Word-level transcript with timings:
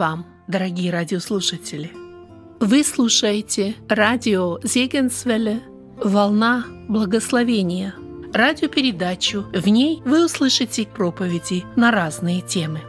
Вам, 0.00 0.24
дорогие 0.48 0.90
радиослушатели! 0.90 1.92
Вы 2.58 2.84
слушаете 2.84 3.74
радио 3.86 4.58
Зегенсвелле 4.62 5.60
«Волна 6.02 6.64
благословения» 6.88 7.94
радиопередачу. 8.32 9.44
В 9.52 9.68
ней 9.68 10.00
вы 10.06 10.24
услышите 10.24 10.86
проповеди 10.86 11.64
на 11.76 11.90
разные 11.90 12.40
темы. 12.40 12.80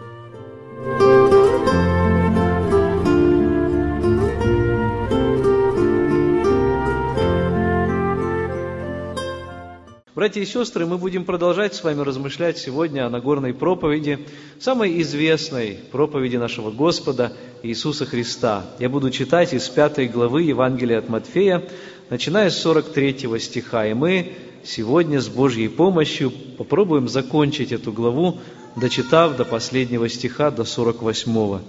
Братья 10.21 10.41
и 10.41 10.45
сестры, 10.45 10.85
мы 10.85 10.99
будем 10.99 11.25
продолжать 11.25 11.73
с 11.73 11.83
вами 11.83 12.01
размышлять 12.01 12.59
сегодня 12.59 13.07
о 13.07 13.09
Нагорной 13.09 13.55
проповеди, 13.55 14.27
самой 14.59 15.01
известной 15.01 15.79
проповеди 15.91 16.35
нашего 16.35 16.69
Господа 16.69 17.33
Иисуса 17.63 18.05
Христа. 18.05 18.67
Я 18.77 18.87
буду 18.89 19.09
читать 19.09 19.51
из 19.51 19.67
пятой 19.67 20.07
главы 20.07 20.43
Евангелия 20.43 20.99
от 20.99 21.09
Матфея, 21.09 21.67
начиная 22.11 22.51
с 22.51 22.61
43 22.61 23.39
стиха. 23.39 23.87
И 23.87 23.95
мы 23.95 24.33
сегодня 24.63 25.19
с 25.21 25.27
Божьей 25.27 25.69
помощью 25.69 26.29
попробуем 26.29 27.09
закончить 27.09 27.71
эту 27.71 27.91
главу, 27.91 28.37
дочитав 28.75 29.35
до 29.35 29.43
последнего 29.43 30.07
стиха, 30.07 30.51
до 30.51 30.65
48. 30.65 31.59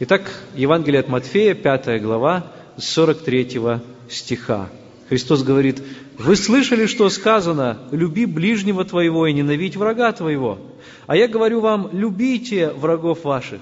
Итак, 0.00 0.22
Евангелие 0.56 0.98
от 0.98 1.06
Матфея, 1.06 1.54
пятая 1.54 2.00
глава, 2.00 2.50
с 2.76 2.88
43 2.88 3.60
стиха. 4.08 4.68
Христос 5.08 5.42
говорит, 5.42 5.82
«Вы 6.18 6.36
слышали, 6.36 6.86
что 6.86 7.08
сказано, 7.10 7.78
люби 7.90 8.24
ближнего 8.24 8.84
твоего 8.84 9.26
и 9.26 9.32
ненавидь 9.32 9.76
врага 9.76 10.12
твоего. 10.12 10.58
А 11.06 11.16
я 11.16 11.28
говорю 11.28 11.60
вам, 11.60 11.90
любите 11.92 12.70
врагов 12.70 13.24
ваших, 13.24 13.60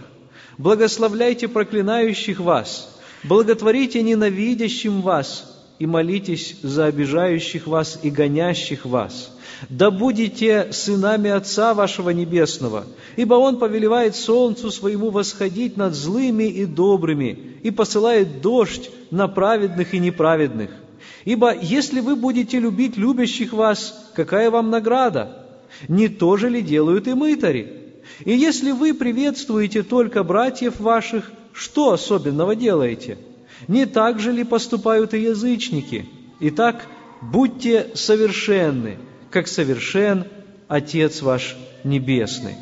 благословляйте 0.58 1.48
проклинающих 1.48 2.38
вас, 2.38 3.00
благотворите 3.24 4.02
ненавидящим 4.02 5.02
вас 5.02 5.52
и 5.78 5.86
молитесь 5.86 6.58
за 6.62 6.86
обижающих 6.86 7.66
вас 7.66 7.98
и 8.02 8.10
гонящих 8.10 8.86
вас. 8.86 9.36
Да 9.68 9.90
будете 9.90 10.72
сынами 10.72 11.30
Отца 11.30 11.74
вашего 11.74 12.10
Небесного, 12.10 12.84
ибо 13.16 13.34
Он 13.34 13.58
повелевает 13.58 14.14
солнцу 14.14 14.70
своему 14.70 15.10
восходить 15.10 15.76
над 15.76 15.94
злыми 15.94 16.44
и 16.44 16.66
добрыми 16.66 17.58
и 17.62 17.70
посылает 17.70 18.40
дождь 18.40 18.90
на 19.10 19.26
праведных 19.26 19.94
и 19.94 19.98
неправедных. 19.98 20.70
Ибо 21.24 21.54
если 21.54 22.00
вы 22.00 22.16
будете 22.16 22.58
любить 22.58 22.96
любящих 22.96 23.52
вас, 23.52 24.10
какая 24.14 24.50
вам 24.50 24.70
награда? 24.70 25.46
Не 25.88 26.08
то 26.08 26.36
же 26.36 26.48
ли 26.48 26.62
делают 26.62 27.06
и 27.06 27.14
мытари? 27.14 27.82
И 28.24 28.32
если 28.32 28.72
вы 28.72 28.94
приветствуете 28.94 29.82
только 29.82 30.24
братьев 30.24 30.80
ваших, 30.80 31.30
что 31.52 31.92
особенного 31.92 32.56
делаете? 32.56 33.18
Не 33.68 33.86
так 33.86 34.18
же 34.18 34.32
ли 34.32 34.42
поступают 34.42 35.14
и 35.14 35.20
язычники? 35.20 36.06
Итак, 36.40 36.86
будьте 37.20 37.88
совершенны, 37.94 38.98
как 39.30 39.46
совершен 39.46 40.24
Отец 40.66 41.22
ваш 41.22 41.56
Небесный. 41.84 42.54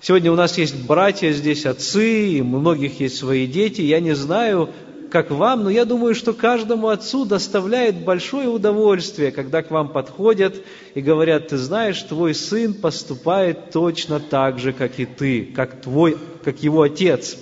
Сегодня 0.00 0.30
у 0.30 0.36
нас 0.36 0.56
есть 0.58 0.86
братья 0.86 1.32
здесь, 1.32 1.66
отцы, 1.66 2.28
и 2.28 2.40
у 2.40 2.44
многих 2.44 3.00
есть 3.00 3.16
свои 3.16 3.46
дети. 3.46 3.80
Я 3.80 3.98
не 3.98 4.14
знаю, 4.14 4.70
как 5.10 5.30
вам, 5.30 5.64
но 5.64 5.70
я 5.70 5.84
думаю, 5.84 6.14
что 6.14 6.32
каждому 6.32 6.88
отцу 6.88 7.24
доставляет 7.24 8.04
большое 8.04 8.48
удовольствие, 8.48 9.32
когда 9.32 9.62
к 9.62 9.70
вам 9.70 9.88
подходят 9.88 10.56
и 10.94 11.00
говорят, 11.00 11.48
ты 11.48 11.56
знаешь, 11.56 12.02
твой 12.02 12.34
сын 12.34 12.74
поступает 12.74 13.70
точно 13.70 14.20
так 14.20 14.58
же, 14.58 14.72
как 14.72 14.98
и 14.98 15.06
ты, 15.06 15.44
как, 15.44 15.80
твой, 15.80 16.16
как 16.44 16.62
его 16.62 16.82
отец. 16.82 17.34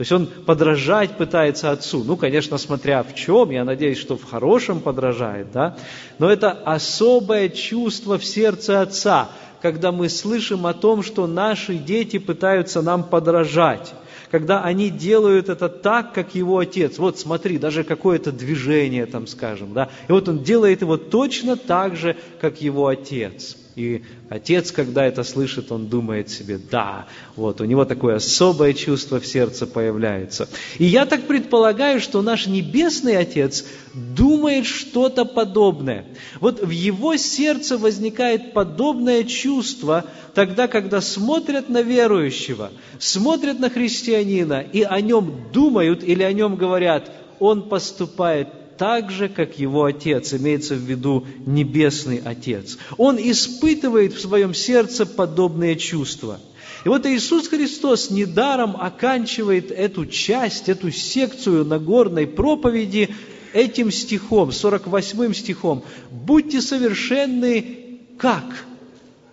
То 0.00 0.02
есть 0.02 0.12
он 0.12 0.26
подражать 0.26 1.18
пытается 1.18 1.70
отцу. 1.70 2.02
Ну, 2.04 2.16
конечно, 2.16 2.56
смотря 2.56 3.02
в 3.02 3.14
чем, 3.14 3.50
я 3.50 3.64
надеюсь, 3.64 3.98
что 3.98 4.16
в 4.16 4.24
хорошем 4.24 4.80
подражает, 4.80 5.52
да? 5.52 5.76
Но 6.18 6.30
это 6.30 6.52
особое 6.52 7.50
чувство 7.50 8.18
в 8.18 8.24
сердце 8.24 8.80
отца, 8.80 9.28
когда 9.60 9.92
мы 9.92 10.08
слышим 10.08 10.66
о 10.66 10.72
том, 10.72 11.02
что 11.02 11.26
наши 11.26 11.74
дети 11.74 12.18
пытаются 12.18 12.80
нам 12.80 13.04
подражать 13.04 13.92
когда 14.30 14.62
они 14.62 14.90
делают 14.90 15.48
это 15.48 15.68
так, 15.68 16.12
как 16.12 16.34
его 16.34 16.58
отец. 16.58 16.98
Вот 16.98 17.18
смотри, 17.18 17.58
даже 17.58 17.84
какое-то 17.84 18.32
движение 18.32 19.06
там, 19.06 19.26
скажем, 19.26 19.74
да, 19.74 19.90
и 20.08 20.12
вот 20.12 20.28
он 20.28 20.42
делает 20.42 20.82
его 20.82 20.96
точно 20.96 21.56
так 21.56 21.96
же, 21.96 22.16
как 22.40 22.60
его 22.60 22.86
отец. 22.86 23.56
И 23.80 24.02
отец, 24.28 24.72
когда 24.72 25.06
это 25.06 25.24
слышит, 25.24 25.72
он 25.72 25.86
думает 25.86 26.28
себе, 26.28 26.58
да, 26.58 27.06
вот 27.34 27.62
у 27.62 27.64
него 27.64 27.86
такое 27.86 28.16
особое 28.16 28.74
чувство 28.74 29.20
в 29.20 29.26
сердце 29.26 29.66
появляется. 29.66 30.50
И 30.78 30.84
я 30.84 31.06
так 31.06 31.26
предполагаю, 31.26 31.98
что 31.98 32.20
наш 32.20 32.46
Небесный 32.46 33.16
Отец 33.16 33.64
думает 33.94 34.66
что-то 34.66 35.24
подобное. 35.24 36.04
Вот 36.40 36.60
в 36.60 36.68
его 36.68 37.16
сердце 37.16 37.78
возникает 37.78 38.52
подобное 38.52 39.24
чувство 39.24 40.04
тогда, 40.34 40.68
когда 40.68 41.00
смотрят 41.00 41.70
на 41.70 41.80
верующего, 41.80 42.72
смотрят 42.98 43.60
на 43.60 43.70
христианина 43.70 44.60
и 44.60 44.82
о 44.82 45.00
нем 45.00 45.50
думают 45.54 46.04
или 46.04 46.22
о 46.22 46.34
нем 46.34 46.56
говорят, 46.56 47.10
он 47.38 47.70
поступает 47.70 48.59
так 48.80 49.10
же, 49.10 49.28
как 49.28 49.58
его 49.58 49.84
Отец, 49.84 50.32
имеется 50.32 50.74
в 50.74 50.78
виду 50.78 51.26
Небесный 51.44 52.16
Отец. 52.24 52.78
Он 52.96 53.18
испытывает 53.18 54.14
в 54.14 54.20
своем 54.22 54.54
сердце 54.54 55.04
подобные 55.04 55.76
чувства. 55.76 56.40
И 56.86 56.88
вот 56.88 57.04
Иисус 57.04 57.48
Христос 57.48 58.08
недаром 58.08 58.74
оканчивает 58.80 59.70
эту 59.70 60.06
часть, 60.06 60.70
эту 60.70 60.90
секцию 60.90 61.66
Нагорной 61.66 62.26
проповеди 62.26 63.14
этим 63.52 63.90
стихом, 63.90 64.50
48 64.50 65.34
стихом. 65.34 65.84
«Будьте 66.10 66.62
совершенны 66.62 68.00
как? 68.16 68.64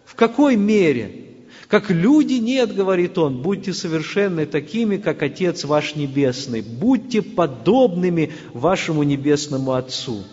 В 0.03 0.15
какой 0.15 0.57
мере? 0.57 1.26
Как 1.67 1.89
люди 1.89 2.35
нет, 2.35 2.73
говорит 2.73 3.17
он, 3.17 3.41
будьте 3.41 3.73
совершенны 3.73 4.45
такими, 4.45 4.95
как 4.95 5.21
Отец 5.21 5.65
ваш 5.65 5.95
Небесный. 5.95 6.61
Будьте 6.61 7.21
подобными 7.21 8.31
вашему 8.53 9.03
Небесному 9.03 9.73
Отцу. 9.73 10.23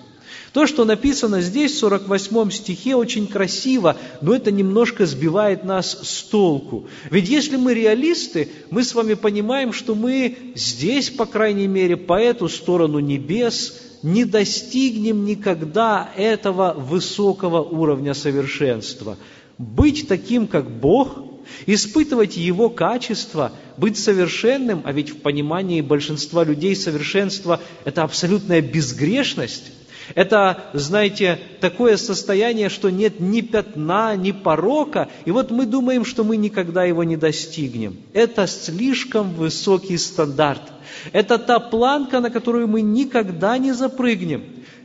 То, 0.52 0.68
что 0.68 0.84
написано 0.84 1.40
здесь, 1.40 1.72
в 1.72 1.78
48 1.78 2.50
стихе, 2.52 2.94
очень 2.94 3.26
красиво, 3.26 3.96
но 4.20 4.36
это 4.36 4.52
немножко 4.52 5.04
сбивает 5.04 5.64
нас 5.64 5.98
с 6.08 6.22
толку. 6.22 6.86
Ведь 7.10 7.28
если 7.28 7.56
мы 7.56 7.74
реалисты, 7.74 8.50
мы 8.70 8.84
с 8.84 8.94
вами 8.94 9.14
понимаем, 9.14 9.72
что 9.72 9.96
мы 9.96 10.52
здесь, 10.54 11.10
по 11.10 11.26
крайней 11.26 11.66
мере, 11.66 11.96
по 11.96 12.16
эту 12.16 12.48
сторону 12.48 13.00
небес, 13.00 13.80
не 14.04 14.24
достигнем 14.24 15.24
никогда 15.24 16.12
этого 16.16 16.74
высокого 16.74 17.60
уровня 17.60 18.14
совершенства– 18.14 19.16
быть 19.58 20.08
таким, 20.08 20.46
как 20.46 20.70
Бог, 20.70 21.18
испытывать 21.66 22.36
Его 22.36 22.70
качества, 22.70 23.52
быть 23.76 23.98
совершенным, 23.98 24.82
а 24.84 24.92
ведь 24.92 25.10
в 25.10 25.16
понимании 25.18 25.80
большинства 25.80 26.44
людей 26.44 26.74
совершенство– 26.74 27.60
это 27.84 28.02
абсолютная 28.02 28.60
безгрешность, 28.60 29.72
это, 30.14 30.64
знаете, 30.74 31.38
такое 31.60 31.96
состояние, 31.96 32.68
что 32.68 32.90
нет 32.90 33.20
ни 33.20 33.40
пятна, 33.40 34.14
ни 34.16 34.32
порока, 34.32 35.08
и 35.24 35.30
вот 35.30 35.50
мы 35.50 35.64
думаем, 35.64 36.04
что 36.04 36.24
мы 36.24 36.36
никогда 36.36 36.84
его 36.84 37.04
не 37.04 37.16
достигнем. 37.16 37.96
Это 38.12 38.46
слишком 38.46 39.32
высокий 39.34 39.96
стандарт. 39.96 40.60
Это 41.12 41.38
та 41.38 41.58
планка, 41.58 42.20
на 42.20 42.30
которую 42.30 42.68
мы 42.68 42.82
никогда 42.82 43.56
не 43.56 43.72
запрыгнем. 43.72 44.44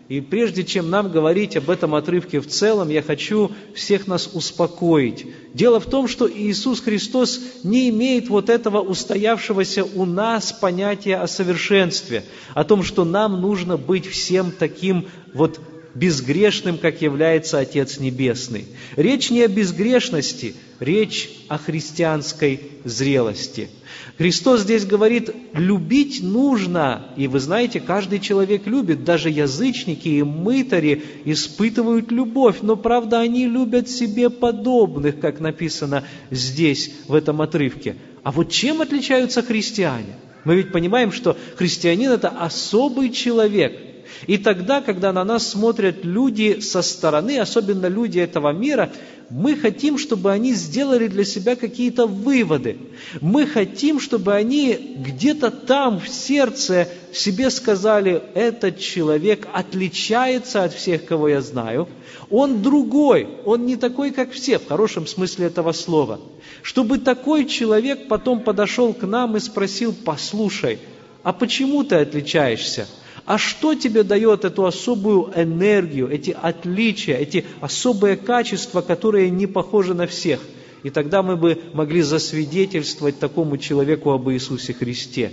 И 0.10 0.22
прежде 0.22 0.64
чем 0.64 0.90
нам 0.90 1.12
говорить 1.12 1.56
об 1.56 1.70
этом 1.70 1.94
отрывке 1.94 2.40
в 2.40 2.48
целом, 2.48 2.90
я 2.90 3.04
хочу 3.04 3.52
всех 3.76 4.08
нас 4.08 4.28
успокоить. 4.34 5.28
Дело 5.54 5.80
в 5.80 5.86
том, 5.86 6.08
что 6.08 6.28
Иисус 6.28 6.82
Христос 6.82 7.40
не 7.64 7.90
имеет 7.90 8.28
вот 8.28 8.50
этого 8.50 8.82
устоявшегося 8.82 9.84
у 9.86 10.06
нас 10.06 10.52
понятия 10.52 11.18
о 11.18 11.28
совершенстве, 11.28 12.24
о 12.56 12.64
том, 12.64 12.82
что 12.82 13.06
нам 13.06 13.40
нужно 13.40 13.78
быть 13.78 14.08
всем 14.08 14.52
таким 14.52 15.08
вот 15.36 15.60
безгрешным, 15.94 16.80
как 16.80 17.04
является 17.04 17.60
Отец 17.60 18.00
Небесный. 18.00 18.66
Речь 18.96 19.30
не 19.30 19.44
о 19.44 19.48
безгрешности, 19.48 20.56
речь 20.80 21.30
о 21.48 21.58
христианской 21.58 22.60
зрелости. 22.84 23.70
Христос 24.18 24.62
здесь 24.62 24.86
говорит, 24.86 25.30
любить 25.54 26.22
нужно, 26.22 27.08
и 27.16 27.28
вы 27.28 27.40
знаете, 27.40 27.80
каждый 27.80 28.20
человек 28.20 28.68
любит, 28.68 29.04
даже 29.04 29.30
язычники 29.30 30.10
и 30.10 30.24
мытари 30.24 31.04
испытывают 31.26 32.12
любовь, 32.12 32.58
но 32.62 32.76
правда 32.76 33.20
они 33.20 33.46
любят 33.46 33.90
себе 33.90 34.30
подобных, 34.30 35.20
как 35.20 35.40
написано 35.40 36.04
здесь, 36.32 36.92
в 37.08 37.14
этом 37.14 37.42
отрывке. 37.42 37.96
А 38.24 38.32
вот 38.32 38.52
чем 38.52 38.82
отличаются 38.82 39.42
христиане? 39.42 40.16
Мы 40.44 40.56
ведь 40.56 40.72
понимаем, 40.72 41.12
что 41.12 41.38
христианин– 41.56 42.12
это 42.14 42.30
особый 42.30 43.10
человек– 43.12 43.86
И 44.28 44.38
тогда, 44.38 44.82
когда 44.82 45.14
на 45.14 45.24
нас 45.24 45.48
смотрят 45.48 46.04
люди 46.04 46.60
со 46.60 46.82
стороны, 46.82 47.40
особенно 47.40 47.88
люди 47.88 48.20
этого 48.20 48.52
мира, 48.52 48.92
мы 49.30 49.56
хотим, 49.56 49.98
чтобы 49.98 50.32
они 50.32 50.54
сделали 50.54 51.08
для 51.08 51.24
себя 51.24 51.56
какие-то 51.56 52.08
выводы. 52.08 52.78
Мы 53.22 53.46
хотим, 53.46 54.00
чтобы 54.00 54.34
они 54.34 54.74
где-то 54.74 55.52
там, 55.52 56.00
в 56.00 56.10
сердце, 56.10 56.88
себе 57.14 57.50
сказали, 57.50 58.24
этот 58.34 58.80
человек 58.80 59.48
отличается 59.54 60.64
от 60.64 60.74
всех, 60.74 61.06
кого 61.06 61.30
я 61.30 61.42
знаю. 61.42 61.88
Он 62.30 62.62
другой, 62.62 63.28
он 63.46 63.66
не 63.66 63.76
такой, 63.76 64.12
как 64.12 64.32
все, 64.32 64.60
в 64.60 64.68
хорошем 64.68 65.08
смысле 65.08 65.48
этого 65.48 65.72
слова. 65.72 66.20
Чтобы 66.62 66.98
такой 66.98 67.46
человек 67.46 68.08
потом 68.08 68.42
подошел 68.42 68.94
к 68.94 69.04
нам 69.04 69.38
и 69.38 69.40
спросил, 69.40 69.94
послушай, 69.94 70.80
а 71.24 71.34
почему 71.34 71.84
ты 71.84 71.96
отличаешься? 71.96 72.88
А 73.30 73.38
что 73.38 73.76
тебе 73.76 74.02
дает 74.02 74.44
эту 74.44 74.66
особую 74.66 75.32
энергию, 75.36 76.10
эти 76.10 76.32
отличия, 76.32 77.16
эти 77.16 77.46
особые 77.62 78.16
качества, 78.18 78.82
которые 78.82 79.30
не 79.30 79.46
похожи 79.46 79.94
на 79.94 80.08
всех? 80.08 80.40
И 80.82 80.90
тогда 80.90 81.22
мы 81.22 81.36
бы 81.38 81.62
могли 81.74 82.02
засвидетельствовать 82.02 83.20
такому 83.20 83.60
человеку 83.60 84.10
об 84.10 84.32
Иисусе 84.32 84.74
Христе. 84.74 85.32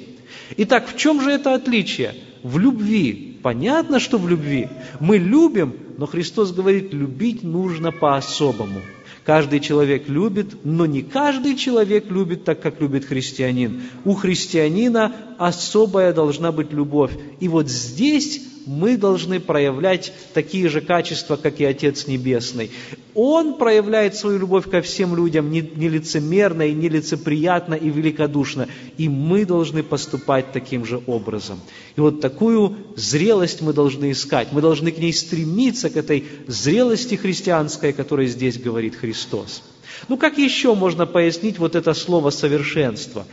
Итак, 0.59 0.91
в 0.93 0.99
чем 0.99 1.23
же 1.23 1.31
это 1.31 1.55
отличие? 1.55 2.17
В 2.43 2.59
любви. 2.59 3.39
Понятно, 3.43 3.99
что 3.99 4.19
в 4.19 4.29
любви. 4.29 4.69
Мы 5.01 5.17
любим, 5.17 5.75
но 5.97 6.05
Христос 6.05 6.53
говорит, 6.53 6.93
любить 6.93 7.43
нужно 7.43 7.93
по-особому– 7.93 8.83
Каждый 9.27 9.59
человек 9.59 10.09
любит, 10.09 10.65
но 10.65 10.87
не 10.87 11.03
каждый 11.03 11.57
человек 11.57 12.09
любит 12.09 12.45
так, 12.45 12.63
как 12.63 12.81
любит 12.81 13.05
христианин. 13.05 13.83
У 14.05 14.15
христианина 14.15 15.13
особая 15.37 16.13
должна 16.13 16.53
быть 16.53 16.73
любовь. 16.73 17.11
И 17.41 17.49
вот 17.49 17.69
здесь 17.69 18.41
мы 18.67 18.97
должны 18.97 19.41
проявлять 19.41 20.13
такие 20.35 20.69
же 20.69 20.81
качества, 20.81 21.37
как 21.37 21.61
и 21.61 21.65
Отец 21.65 22.07
Небесный. 22.07 22.71
Он 23.15 23.55
проявляет 23.55 24.17
свою 24.17 24.39
любовь 24.39 24.69
ко 24.69 24.83
всем 24.83 25.17
людям 25.17 25.51
нелицемерно 25.51 26.63
и 26.67 26.75
нелицеприятно 26.75 27.75
и 27.75 27.89
великодушно. 27.89 28.69
И 28.99 29.09
мы 29.09 29.47
должны 29.47 29.83
поступать 29.83 30.53
таким 30.53 30.85
же 30.85 31.01
образом. 31.07 31.61
И 31.97 32.01
вот 32.01 32.21
такую 32.21 32.77
зрелость 32.97 33.63
мы 33.63 33.73
должны 33.73 34.11
искать. 34.11 34.49
Мы 34.53 34.61
должны 34.61 34.91
к 34.91 34.99
ней 34.99 35.13
стремиться, 35.13 35.89
к 35.89 35.97
этой 35.97 36.25
зрелости 36.47 37.15
христианской, 37.15 37.91
о 37.91 37.95
которой 37.95 38.27
здесь 38.27 38.59
говорит 38.59 38.97
Христос. 38.97 39.63
Ну 40.09 40.17
как 40.17 40.37
еще 40.37 40.75
можно 40.75 41.07
пояснить 41.07 41.59
вот 41.59 41.75
это 41.75 41.95
слово 41.95 42.31
«совершенство»? 42.31 43.25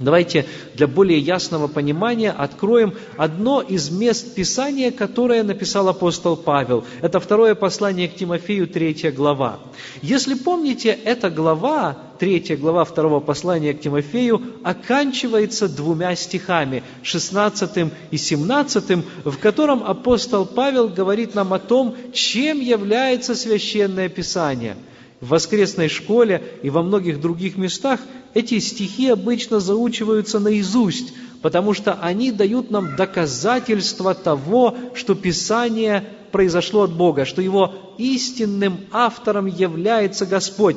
Давайте 0.00 0.46
для 0.74 0.86
более 0.86 1.18
ясного 1.18 1.66
понимания 1.66 2.30
откроем 2.30 2.94
одно 3.16 3.60
из 3.60 3.90
мест 3.90 4.32
Писания, 4.32 4.92
которое 4.92 5.42
написал 5.42 5.88
апостол 5.88 6.36
Павел. 6.36 6.84
Это 7.02 7.18
второе 7.18 7.56
послание 7.56 8.08
к 8.08 8.14
Тимофею, 8.14 8.68
третья 8.68 9.10
глава. 9.10 9.58
Если 10.00 10.34
помните, 10.34 10.96
эта 11.04 11.30
глава, 11.30 11.98
третья 12.20 12.56
глава 12.56 12.84
второго 12.84 13.18
послания 13.18 13.74
к 13.74 13.80
Тимофею, 13.80 14.40
оканчивается 14.62 15.68
двумя 15.68 16.14
стихами, 16.14 16.84
16 17.02 17.90
и 18.12 18.16
17, 18.16 19.04
в 19.24 19.38
котором 19.38 19.82
апостол 19.82 20.46
Павел 20.46 20.88
говорит 20.88 21.34
нам 21.34 21.52
о 21.52 21.58
том, 21.58 21.96
чем 22.12 22.60
является 22.60 23.34
священное 23.34 24.08
Писание– 24.08 24.76
в 25.20 25.28
воскресной 25.28 25.88
школе 25.88 26.42
и 26.62 26.70
во 26.70 26.82
многих 26.82 27.20
других 27.20 27.56
местах 27.56 28.00
эти 28.38 28.60
стихи 28.60 29.08
обычно 29.08 29.58
заучиваются 29.58 30.38
наизусть, 30.38 31.12
потому 31.42 31.74
что 31.74 31.94
они 31.94 32.30
дают 32.30 32.70
нам 32.70 32.94
доказательство 32.94 34.14
того, 34.14 34.76
что 34.94 35.16
Писание 35.16 36.04
произошло 36.30 36.82
от 36.82 36.92
Бога, 36.92 37.24
что 37.24 37.42
его 37.42 37.74
истинным 37.98 38.78
автором 38.92 39.46
является 39.46 40.24
Господь. 40.24 40.76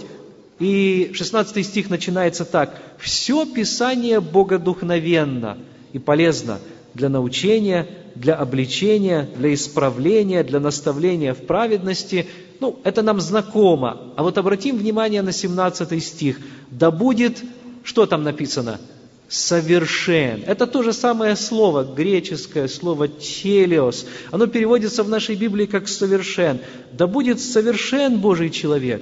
И 0.59 1.11
16 1.13 1.63
стих 1.65 1.91
начинается 1.91 2.45
так. 2.45 2.81
«Все 2.97 3.45
Писание 3.45 4.19
богодухновенно 4.19 5.59
и 5.93 5.99
полезно 5.99 6.59
для 6.95 7.09
научения, 7.09 7.87
для 8.15 8.35
обличения, 8.35 9.29
для 9.35 9.53
исправления, 9.53 10.43
для 10.43 10.59
наставления 10.59 11.35
в 11.35 11.45
праведности, 11.45 12.27
ну, 12.61 12.79
это 12.83 13.01
нам 13.01 13.19
знакомо. 13.19 14.13
А 14.15 14.23
вот 14.23 14.37
обратим 14.37 14.77
внимание 14.77 15.21
на 15.21 15.33
17 15.33 16.03
стих. 16.03 16.39
«Да 16.69 16.91
будет...» 16.91 17.43
Что 17.83 18.05
там 18.05 18.23
написано? 18.23 18.79
совершен. 19.27 20.43
Это 20.45 20.67
то 20.67 20.83
же 20.83 20.91
самое 20.91 21.37
слово, 21.37 21.83
греческое 21.85 22.67
слово 22.67 23.07
телеос. 23.07 24.05
Оно 24.29 24.47
переводится 24.47 25.03
в 25.03 25.09
нашей 25.09 25.35
Библии 25.35 25.65
как 25.67 25.87
совершен. 25.87 26.59
Да 26.91 27.07
будет 27.07 27.39
совершен 27.39 28.19
Божий 28.19 28.49
человек. 28.49 29.01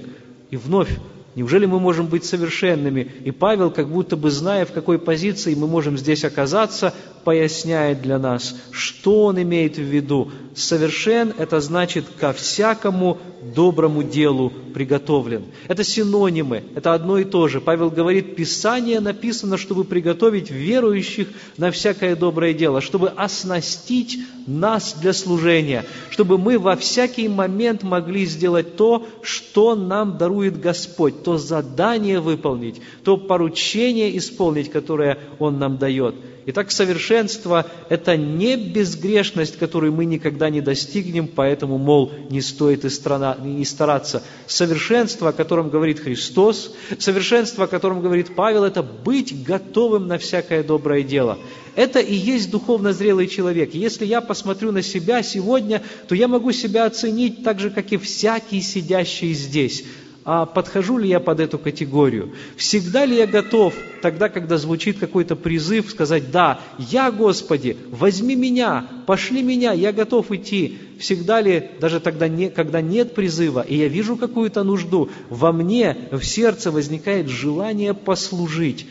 И 0.51 0.55
вновь 0.55 0.91
Неужели 1.35 1.65
мы 1.65 1.79
можем 1.79 2.07
быть 2.07 2.25
совершенными? 2.25 3.11
И 3.23 3.31
Павел, 3.31 3.71
как 3.71 3.87
будто 3.87 4.17
бы 4.17 4.31
зная, 4.31 4.65
в 4.65 4.71
какой 4.71 4.97
позиции 4.97 5.53
мы 5.53 5.67
можем 5.67 5.97
здесь 5.97 6.25
оказаться, 6.25 6.93
поясняет 7.23 8.01
для 8.01 8.17
нас, 8.17 8.55
что 8.71 9.25
он 9.25 9.41
имеет 9.41 9.77
в 9.77 9.81
виду. 9.83 10.31
Совершен– 10.55 11.33
это 11.37 11.59
значит 11.59 12.05
ко 12.19 12.33
всякому 12.33 13.19
доброму 13.55 14.03
делу 14.03 14.51
приготовлен. 14.73 15.43
Это 15.67 15.83
синонимы, 15.83 16.63
это 16.75 16.93
одно 16.93 17.17
и 17.17 17.23
то 17.23 17.47
же. 17.47 17.61
Павел 17.61 17.89
говорит, 17.89 18.35
Писание 18.35 18.99
написано, 18.99 19.57
чтобы 19.57 19.83
приготовить 19.83 20.49
верующих 20.49 21.27
на 21.57 21.71
всякое 21.71 22.15
доброе 22.15 22.53
дело, 22.53 22.81
чтобы 22.81 23.09
оснастить 23.09 24.19
нас 24.47 24.95
для 24.99 25.13
служения, 25.13 25.85
чтобы 26.09 26.37
мы 26.37 26.57
во 26.57 26.75
всякий 26.75 27.29
момент 27.29 27.83
могли 27.83 28.25
сделать 28.25 28.75
то, 28.75 29.05
что 29.21 29.75
нам 29.75 30.17
дарует 30.17 30.59
Господь, 30.59 31.18
то 31.23 31.37
задание 31.37 32.19
выполнить, 32.19 32.81
то 33.03 33.17
поручение 33.17 34.17
исполнить, 34.17 34.71
которое 34.71 35.17
Он 35.39 35.59
нам 35.59 35.77
дает– 35.77 36.15
Итак, 36.51 36.71
совершенство– 36.71 37.67
это 37.89 38.17
не 38.17 38.55
безгрешность, 38.55 39.59
которую 39.59 39.93
мы 39.93 40.05
никогда 40.05 40.49
не 40.49 40.61
достигнем, 40.61 41.27
поэтому, 41.27 41.77
мол, 41.77 42.11
не 42.31 42.41
стоит 42.41 42.85
и, 42.85 42.89
страна, 42.89 43.37
и 43.45 43.63
стараться. 43.63 44.23
Совершенство, 44.47 45.29
о 45.29 45.31
котором 45.31 45.69
говорит 45.69 45.99
Христос, 45.99 46.73
совершенство, 46.97 47.65
о 47.65 47.67
котором 47.67 48.01
говорит 48.01 48.35
Павел, 48.35 48.63
это 48.63 48.81
быть 48.81 49.43
готовым 49.43 50.07
на 50.07 50.17
всякое 50.17 50.63
доброе 50.63 51.03
дело. 51.03 51.37
Это 51.75 51.99
и 51.99 52.15
есть 52.15 52.49
духовно 52.49 52.93
зрелый 52.93 53.27
человек. 53.27 53.75
Если 53.75 54.07
я 54.07 54.19
посмотрю 54.19 54.71
на 54.71 54.81
себя 54.81 55.21
сегодня, 55.21 55.83
то 56.07 56.15
я 56.15 56.27
могу 56.27 56.51
себя 56.51 56.85
оценить 56.85 57.43
так 57.43 57.59
же, 57.59 57.69
как 57.69 57.91
и 57.91 57.97
всякий 57.97 58.61
сидящий 58.61 59.33
здесь 59.33 59.83
а 60.25 60.45
подхожу 60.45 60.97
ли 60.97 61.09
я 61.09 61.19
под 61.19 61.39
эту 61.39 61.57
категорию? 61.57 62.33
Всегда 62.55 63.05
ли 63.05 63.15
я 63.17 63.27
готов 63.27 63.73
тогда, 64.01 64.29
когда 64.29 64.57
звучит 64.57 64.99
какой-то 64.99 65.35
призыв, 65.35 65.89
сказать, 65.89 66.31
да, 66.31 66.59
я, 66.77 67.11
Господи, 67.11 67.77
возьми 67.89 68.35
меня, 68.35 68.85
пошли 69.05 69.41
меня, 69.41 69.71
я 69.73 69.91
готов 69.91 70.31
идти. 70.31 70.77
Всегда 70.99 71.39
ли, 71.41 71.71
даже 71.79 71.99
тогда, 71.99 72.27
не, 72.27 72.49
когда 72.49 72.81
нет 72.81 73.15
призыва, 73.15 73.61
и 73.61 73.77
я 73.77 73.87
вижу 73.87 74.17
какую-то 74.17 74.63
нужду, 74.63 75.09
во 75.29 75.51
мне, 75.51 75.95
в 76.11 76.23
сердце 76.23 76.71
возникает 76.71 77.29
желание 77.29 77.93
послужить, 77.93 78.85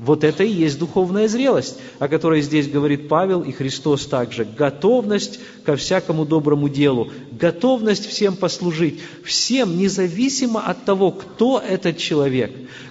вот 0.00 0.24
это 0.24 0.44
и 0.44 0.50
есть 0.50 0.78
духовная 0.78 1.28
зрелость, 1.28 1.76
о 1.98 2.08
которой 2.08 2.40
здесь 2.40 2.68
говорит 2.68 3.06
Павел 3.06 3.42
и 3.42 3.52
Христос 3.52 4.06
также. 4.06 4.46
Готовность 4.46 5.40
ко 5.64 5.76
всякому 5.76 6.24
доброму 6.24 6.70
делу, 6.70 7.10
готовность 7.32 8.06
всем 8.06 8.34
послужить, 8.34 9.00
всем, 9.24 9.76
независимо 9.76 10.62
от 10.62 10.86
того, 10.86 11.10
кто 11.10 11.58
этот 11.60 11.98
человек, 11.98 12.50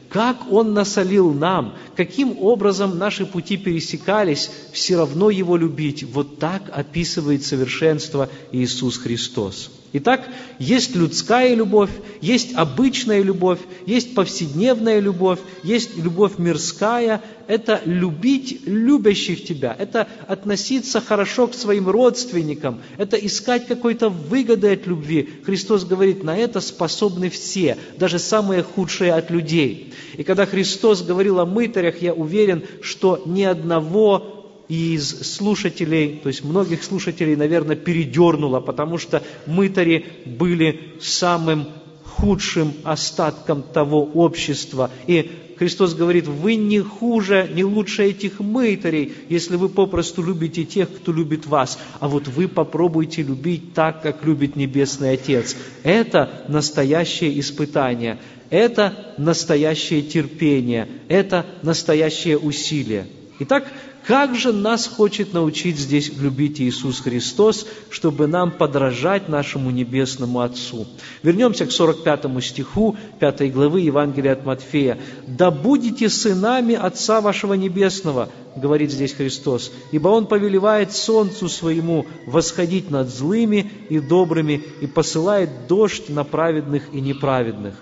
как 0.10 0.52
он 0.52 0.74
насолил 0.74 1.34
нам, 1.34 1.74
каким 1.96 2.38
образом 2.40 3.00
наши 3.00 3.26
пути 3.26 3.58
пересекались, 3.58 4.52
все 4.72 4.98
равно 4.98 5.32
его 5.32 5.58
любить. 5.58 6.04
Вот 6.04 6.38
так 6.38 6.62
описывает 6.72 7.44
совершенство 7.44 8.30
Иисус 8.52 8.98
Христос. 8.98 9.72
Итак, 9.92 10.28
есть 10.60 10.96
людская 10.96 11.56
любовь, 11.56 11.90
есть 12.22 12.54
обычная 12.54 13.24
любовь, 13.24 13.60
есть 13.88 14.14
повседневная 14.14 15.00
любовь, 15.00 15.40
есть 15.64 15.98
любовь 15.98 16.38
мирская. 16.38 17.24
Это 17.48 17.82
любить 17.86 18.62
любящих 18.68 19.44
тебя, 19.44 19.76
это 19.78 20.08
относиться 20.28 21.02
хорошо 21.02 21.48
к 21.48 21.56
своим 21.56 21.90
родственникам, 21.90 22.82
это 22.98 23.18
искать 23.18 23.66
какой-то 23.66 24.10
выгоды 24.10 24.72
от 24.72 24.86
любви. 24.86 25.28
Христос 25.44 25.86
говорит, 25.86 26.24
на 26.24 26.38
это 26.38 26.62
способны 26.62 27.32
все, 27.32 27.76
даже 27.98 28.20
самые 28.20 28.62
худшие 28.62 29.14
от 29.14 29.32
людей. 29.32 29.92
И 30.16 30.24
когда 30.24 30.46
Христос 30.46 31.02
говорил 31.02 31.40
о 31.40 31.48
мытарях, 31.48 32.04
я 32.04 32.14
уверен, 32.14 32.62
что 32.84 33.24
ни 33.26 33.42
одного 33.42 34.39
из 34.70 35.36
слушателей, 35.36 36.20
то 36.22 36.30
есть 36.30 36.44
многих 36.44 36.84
слушателей, 36.84 37.36
наверное, 37.36 37.76
передернуло, 37.76 38.60
потому 38.60 39.00
что 39.00 39.24
мытари 39.48 40.06
были 40.26 40.94
самым 41.02 41.68
худшим 42.04 42.74
остатком 42.84 43.64
того 43.64 44.04
общества. 44.04 44.92
И 45.08 45.32
Христос 45.58 45.94
говорит, 45.94 46.28
вы 46.28 46.56
не 46.56 46.80
хуже, 46.80 47.50
не 47.54 47.64
лучше 47.64 48.04
этих 48.04 48.40
мытарей, 48.40 49.14
если 49.28 49.56
вы 49.56 49.70
попросту 49.70 50.22
любите 50.22 50.64
тех, 50.64 50.88
кто 50.90 51.12
любит 51.12 51.48
вас. 51.48 51.80
А 52.00 52.08
вот 52.08 52.28
вы 52.28 52.48
попробуйте 52.48 53.24
любить 53.24 53.74
так, 53.74 54.02
как 54.04 54.24
любит 54.24 54.56
Небесный 54.56 55.14
Отец. 55.14 55.58
Это 55.84 56.46
настоящее 56.48 57.38
испытание. 57.40 58.20
Это 58.50 59.14
настоящее 59.18 60.02
терпение. 60.02 60.88
Это 61.10 61.46
настоящее 61.62 62.38
усилие. 62.38 63.08
Итак, 63.40 63.68
как 64.06 64.36
же 64.36 64.52
нас 64.52 64.88
хочет 64.88 65.34
научить 65.34 65.78
здесь 65.78 66.12
любить 66.18 66.60
Иисус 66.60 67.00
Христос, 67.02 67.68
чтобы 67.90 68.28
нам 68.28 68.52
подражать 68.52 69.30
нашему 69.30 69.70
Небесному 69.72 70.42
Отцу? 70.42 70.88
Вернемся 71.22 71.66
к 71.66 71.72
45 71.72 72.44
стиху 72.44 72.98
5 73.20 73.54
главы 73.54 73.82
Евангелия 73.82 74.34
от 74.34 74.46
Матфея. 74.46 74.98
«Да 75.28 75.52
будете 75.52 76.10
сынами 76.10 76.76
Отца 76.76 77.22
вашего 77.22 77.54
Небесного», 77.54 78.30
говорит 78.56 78.92
здесь 78.92 79.14
Христос, 79.14 79.72
«ибо 79.92 80.10
Он 80.10 80.26
повелевает 80.26 80.92
солнцу 80.92 81.50
своему 81.50 82.06
восходить 82.26 82.90
над 82.90 83.10
злыми 83.10 83.72
и 83.90 84.00
добрыми 84.00 84.64
и 84.82 84.88
посылает 84.88 85.68
дождь 85.68 86.10
на 86.10 86.24
праведных 86.24 86.94
и 86.94 87.02
неправедных». 87.02 87.76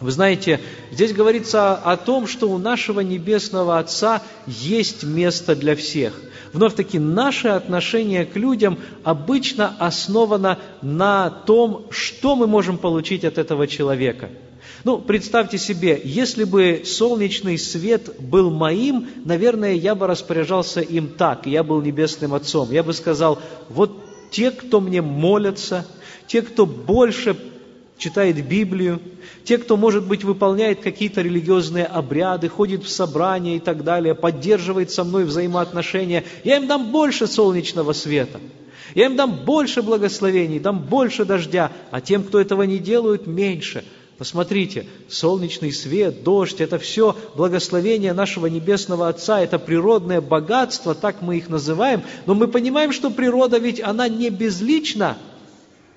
Вы 0.00 0.12
знаете, 0.12 0.60
здесь 0.92 1.12
говорится 1.12 1.74
о 1.74 1.96
том, 1.96 2.28
что 2.28 2.48
у 2.48 2.58
нашего 2.58 3.00
Небесного 3.00 3.78
Отца 3.78 4.22
есть 4.46 5.02
место 5.02 5.56
для 5.56 5.74
всех. 5.74 6.20
Вновь-таки, 6.52 6.98
наше 6.98 7.48
отношение 7.48 8.24
к 8.24 8.36
людям 8.36 8.78
обычно 9.02 9.74
основано 9.80 10.58
на 10.82 11.30
том, 11.30 11.86
что 11.90 12.36
мы 12.36 12.46
можем 12.46 12.78
получить 12.78 13.24
от 13.24 13.38
этого 13.38 13.66
человека. 13.66 14.30
Ну, 14.84 14.98
представьте 14.98 15.58
себе, 15.58 16.00
если 16.04 16.44
бы 16.44 16.82
солнечный 16.86 17.58
свет 17.58 18.20
был 18.20 18.50
моим, 18.50 19.08
наверное, 19.24 19.74
я 19.74 19.96
бы 19.96 20.06
распоряжался 20.06 20.80
им 20.80 21.08
так, 21.08 21.46
я 21.46 21.64
был 21.64 21.82
Небесным 21.82 22.34
Отцом. 22.34 22.70
Я 22.70 22.84
бы 22.84 22.92
сказал, 22.92 23.40
вот 23.68 23.98
те, 24.30 24.52
кто 24.52 24.80
мне 24.80 25.02
молятся, 25.02 25.84
те, 26.28 26.42
кто 26.42 26.64
больше 26.64 27.36
читает 27.98 28.46
Библию, 28.46 29.00
те, 29.44 29.58
кто, 29.58 29.76
может 29.76 30.06
быть, 30.06 30.24
выполняет 30.24 30.80
какие-то 30.80 31.20
религиозные 31.20 31.84
обряды, 31.84 32.48
ходит 32.48 32.84
в 32.84 32.88
собрания 32.88 33.56
и 33.56 33.60
так 33.60 33.84
далее, 33.84 34.14
поддерживает 34.14 34.90
со 34.90 35.04
мной 35.04 35.24
взаимоотношения, 35.24 36.24
я 36.44 36.56
им 36.56 36.66
дам 36.66 36.90
больше 36.92 37.26
солнечного 37.26 37.92
света, 37.92 38.40
я 38.94 39.06
им 39.06 39.16
дам 39.16 39.32
больше 39.44 39.82
благословений, 39.82 40.60
дам 40.60 40.80
больше 40.80 41.24
дождя, 41.24 41.72
а 41.90 42.00
тем, 42.00 42.22
кто 42.22 42.40
этого 42.40 42.62
не 42.62 42.78
делают, 42.78 43.26
меньше. 43.26 43.84
Посмотрите, 44.16 44.86
солнечный 45.08 45.72
свет, 45.72 46.24
дождь– 46.24 46.56
это 46.60 46.80
все 46.80 47.16
благословение 47.36 48.12
нашего 48.12 48.46
Небесного 48.46 49.08
Отца, 49.08 49.40
это 49.40 49.60
природное 49.60 50.20
богатство, 50.20 50.96
так 50.96 51.22
мы 51.22 51.36
их 51.36 51.48
называем, 51.48 52.02
но 52.26 52.34
мы 52.34 52.48
понимаем, 52.48 52.92
что 52.92 53.10
природа 53.10 53.58
ведь 53.58 53.80
она 53.80 54.08
не 54.08 54.30
безлична– 54.30 55.18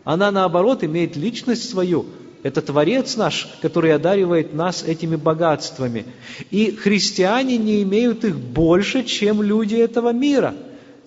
она, 0.04 0.32
наоборот, 0.32 0.84
имеет 0.84 1.16
личность 1.16 1.70
свою. 1.70 2.06
Это 2.44 2.62
Творец 2.62 3.18
наш, 3.18 3.48
который 3.62 3.94
одаривает 3.94 4.54
нас 4.54 4.84
этими 4.84 5.16
богатствами. 5.16 6.06
И 6.50 6.72
христиане 6.72 7.58
не 7.58 7.84
имеют 7.84 8.26
их 8.26 8.40
больше, 8.40 9.04
чем 9.04 9.44
люди 9.44 9.76
этого 9.76 10.12
мира. 10.12 10.56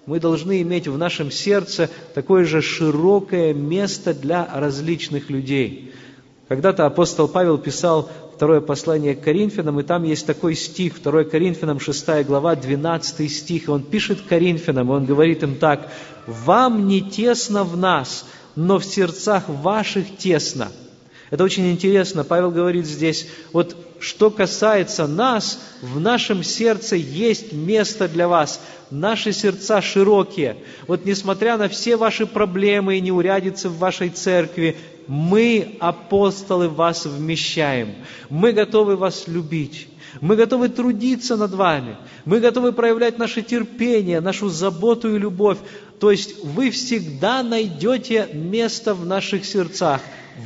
Мы 0.07 0.21
должны 0.21 0.63
иметь 0.63 0.87
в 0.87 0.97
нашем 0.99 1.31
сердце 1.31 1.91
такое 2.15 2.45
же 2.45 2.63
широкое 2.63 3.53
место 3.53 4.15
для 4.15 4.49
различных 4.53 5.31
людей. 5.31 5.93
Когда-то 6.47 6.85
апостол 6.85 7.27
Павел 7.27 7.57
писал 7.57 8.11
второе 8.35 8.61
послание 8.61 9.15
к 9.15 9.23
Коринфянам, 9.23 9.81
и 9.81 9.83
там 9.83 10.05
есть 10.05 10.27
такой 10.27 10.55
стих, 10.55 11.03
2 11.03 11.25
Коринфянам, 11.25 11.81
6 11.81 12.27
глава, 12.27 12.55
12 12.55 13.33
стих, 13.33 13.69
он 13.69 13.83
пишет 13.83 14.21
Коринфянам, 14.29 14.91
и 14.91 14.93
он 14.95 15.07
говорит 15.07 15.43
им 15.43 15.57
так, 15.57 15.91
«Вам 16.27 16.87
не 16.87 17.01
тесно 17.01 17.65
в 17.65 17.77
нас, 17.77 18.27
но 18.57 18.79
в 18.79 18.85
сердцах 18.85 19.49
ваших 19.49 20.17
тесно. 20.17 20.71
Это 21.31 21.45
очень 21.45 21.71
интересно. 21.71 22.23
Павел 22.25 22.51
говорит 22.51 22.87
здесь, 22.87 23.27
вот 23.53 23.77
что 23.99 24.31
касается 24.31 25.07
нас, 25.07 25.59
в 25.81 25.99
нашем 25.99 26.45
сердце 26.45 26.97
есть 26.97 27.53
место 27.53 28.07
для 28.09 28.29
вас. 28.29 28.61
Наши 28.91 29.33
сердца 29.33 29.81
широкие. 29.81 30.57
Вот 30.87 31.05
несмотря 31.05 31.57
на 31.57 31.69
все 31.69 31.97
ваши 31.97 32.27
проблемы 32.27 32.99
и 32.99 33.01
неурядицы 33.01 33.69
в 33.69 33.79
вашей 33.79 34.11
церкви, 34.11 34.77
мы, 35.07 35.77
апостолы, 35.81 36.69
вас 36.69 37.07
вмещаем. 37.07 37.95
Мы 38.31 38.53
готовы 38.53 38.97
вас 38.97 39.25
любить. 39.27 39.89
Мы 40.21 40.37
готовы 40.37 40.69
трудиться 40.69 41.37
над 41.37 41.53
вами. 41.53 41.97
Мы 42.25 42.41
готовы 42.41 42.73
проявлять 42.73 43.19
наше 43.19 43.43
терпение, 43.43 44.21
нашу 44.21 44.49
заботу 44.49 45.15
и 45.15 45.19
любовь. 45.19 45.59
То 46.01 46.11
есть 46.11 46.43
вы 46.43 46.71
всегда 46.71 47.43
найдете 47.43 48.29
место 48.33 48.95
в 48.95 49.07
наших 49.07 49.45
сердцах. 49.45 50.01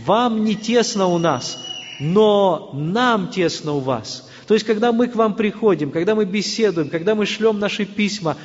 Вам 0.05 0.45
не 0.45 0.55
тесно 0.55 1.07
у 1.07 1.19
нас, 1.19 1.59
но 2.01 2.71
нам 2.75 3.29
тесно 3.29 3.73
у 3.73 3.81
вас. 3.81 4.29
То 4.47 4.55
есть, 4.55 4.67
когда 4.67 4.93
мы 4.93 5.09
к 5.09 5.15
вам 5.15 5.35
приходим, 5.35 5.91
когда 5.91 6.15
мы 6.15 6.25
беседуем, 6.25 6.89
когда 6.89 7.15
мы 7.15 7.27
шлем 7.27 7.59
наши 7.59 7.85
письма, 7.85 8.37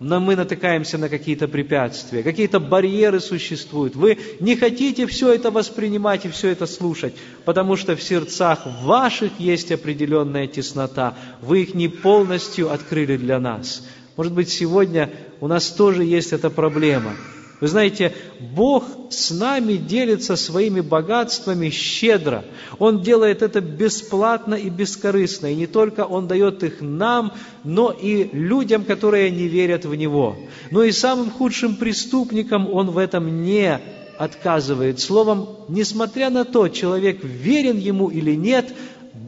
но 0.00 0.20
мы 0.20 0.36
натыкаемся 0.36 0.96
на 0.98 1.08
какие-то 1.08 1.48
препятствия, 1.48 2.22
какие-то 2.22 2.60
барьеры 2.60 3.18
существуют. 3.18 3.96
Вы 3.96 4.18
не 4.40 4.54
хотите 4.56 5.06
все 5.06 5.32
это 5.32 5.50
воспринимать 5.50 6.24
и 6.24 6.28
все 6.28 6.50
это 6.50 6.66
слушать, 6.66 7.14
потому 7.44 7.76
что 7.76 7.96
в 7.96 8.02
сердцах 8.02 8.60
ваших 8.82 9.40
есть 9.40 9.72
определенная 9.72 10.46
теснота. 10.46 11.16
Вы 11.40 11.62
их 11.62 11.74
не 11.74 11.88
полностью 11.88 12.70
открыли 12.70 13.16
для 13.16 13.40
нас. 13.40 13.82
Может 14.18 14.34
быть, 14.34 14.50
сегодня 14.50 15.10
у 15.40 15.46
нас 15.46 15.70
тоже 15.70 16.04
есть 16.04 16.34
эта 16.34 16.50
проблема– 16.50 17.12
вы 17.60 17.66
знаете, 17.66 18.14
Бог 18.38 18.84
с 19.10 19.32
нами 19.32 19.74
делится 19.74 20.36
своими 20.36 20.80
богатствами 20.80 21.70
щедро. 21.70 22.44
Он 22.78 23.02
делает 23.02 23.42
это 23.42 23.60
бесплатно 23.60 24.54
и 24.54 24.70
бескорыстно. 24.70 25.50
И 25.52 25.56
не 25.56 25.66
только 25.66 26.02
Он 26.02 26.28
дает 26.28 26.62
их 26.62 26.80
нам, 26.80 27.32
но 27.64 27.90
и 27.90 28.28
людям, 28.32 28.84
которые 28.84 29.30
не 29.32 29.48
верят 29.48 29.84
в 29.84 29.94
Него. 29.96 30.36
Но 30.70 30.84
и 30.84 30.92
самым 30.92 31.32
худшим 31.32 31.74
преступникам 31.74 32.72
Он 32.72 32.92
в 32.92 32.98
этом 32.98 33.42
не 33.42 33.80
отказывает. 34.16 35.00
Словом, 35.00 35.48
несмотря 35.68 36.30
на 36.30 36.44
то, 36.44 36.68
человек 36.68 37.24
верен 37.24 37.76
Ему 37.76 38.08
или 38.08 38.36
нет, 38.36 38.72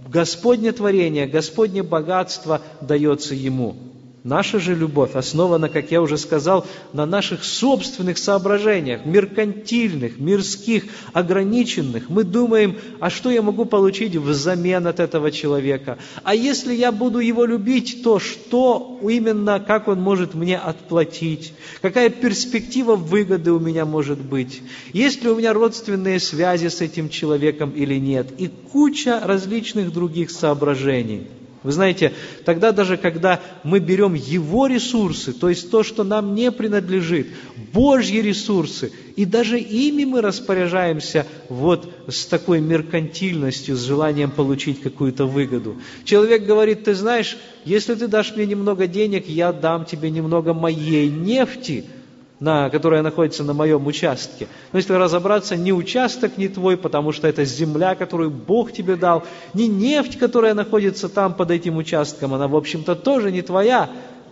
Господне 0.08 0.70
творение, 0.70 1.26
Господне 1.26 1.82
богатство 1.82 2.62
дается 2.80 3.34
Ему. 3.34 3.89
Наша 4.22 4.58
же 4.58 4.74
любовь 4.74 5.14
основана, 5.14 5.70
как 5.70 5.90
я 5.90 6.02
уже 6.02 6.18
сказал, 6.18 6.66
на 6.92 7.06
наших 7.06 7.42
собственных 7.42 8.18
соображениях, 8.18 9.06
меркантильных, 9.06 10.18
мирских, 10.18 10.84
ограниченных. 11.14 12.10
Мы 12.10 12.24
думаем, 12.24 12.76
а 13.00 13.08
что 13.08 13.30
я 13.30 13.40
могу 13.40 13.64
получить 13.64 14.16
взамен 14.16 14.86
от 14.86 15.00
этого 15.00 15.30
человека? 15.30 15.96
А 16.22 16.34
если 16.34 16.74
я 16.74 16.92
буду 16.92 17.20
его 17.20 17.46
любить, 17.46 18.02
то 18.04 18.18
что 18.18 19.00
именно, 19.02 19.58
как 19.58 19.88
он 19.88 20.02
может 20.02 20.34
мне 20.34 20.58
отплатить? 20.58 21.54
Какая 21.80 22.10
перспектива 22.10 22.96
выгоды 22.96 23.52
у 23.52 23.58
меня 23.58 23.86
может 23.86 24.18
быть? 24.18 24.60
Есть 24.92 25.24
ли 25.24 25.30
у 25.30 25.36
меня 25.36 25.54
родственные 25.54 26.20
связи 26.20 26.68
с 26.68 26.82
этим 26.82 27.08
человеком 27.08 27.70
или 27.70 27.94
нет? 27.94 28.26
И 28.36 28.48
куча 28.48 29.18
различных 29.24 29.94
других 29.94 30.30
соображений– 30.30 31.26
вы 31.62 31.72
знаете, 31.72 32.14
тогда 32.46 32.72
даже 32.72 32.96
когда 32.96 33.40
мы 33.64 33.80
берем 33.80 34.14
Его 34.14 34.66
ресурсы, 34.66 35.34
то 35.34 35.50
есть 35.50 35.70
то, 35.70 35.82
что 35.82 36.04
нам 36.04 36.34
не 36.34 36.50
принадлежит, 36.50 37.28
Божьи 37.72 38.18
ресурсы, 38.18 38.92
и 39.16 39.26
даже 39.26 39.58
ими 39.58 40.04
мы 40.04 40.22
распоряжаемся 40.22 41.26
вот 41.50 41.92
с 42.08 42.24
такой 42.24 42.60
меркантильностью, 42.60 43.76
с 43.76 43.82
желанием 43.82 44.30
получить 44.30 44.80
какую-то 44.80 45.26
выгоду. 45.26 45.76
Человек 46.04 46.46
говорит, 46.46 46.84
ты 46.84 46.94
знаешь, 46.94 47.36
если 47.66 47.94
ты 47.94 48.08
дашь 48.08 48.34
мне 48.34 48.46
немного 48.46 48.86
денег, 48.86 49.28
я 49.28 49.52
дам 49.52 49.84
тебе 49.84 50.10
немного 50.10 50.54
моей 50.54 51.10
нефти– 51.10 51.84
на, 52.40 52.70
которая 52.70 53.02
находится 53.02 53.44
на 53.44 53.52
моем 53.52 53.86
участке. 53.86 54.48
Но 54.72 54.78
если 54.78 54.94
разобраться, 54.94 55.56
ни 55.56 55.72
участок 55.72 56.38
не 56.38 56.48
твой, 56.48 56.78
потому 56.78 57.12
что 57.12 57.28
это 57.28 57.44
земля, 57.44 57.94
которую 57.94 58.30
Бог 58.30 58.72
тебе 58.72 58.96
дал, 58.96 59.24
ни 59.52 59.64
нефть, 59.64 60.18
которая 60.18 60.54
находится 60.54 61.10
там 61.10 61.34
под 61.34 61.50
этим 61.50 61.76
участком, 61.76 62.34
она, 62.34 62.48
в 62.48 62.56
общем-то, 62.56 62.96
тоже 62.96 63.30
не 63.30 63.42
твоя, 63.42 63.90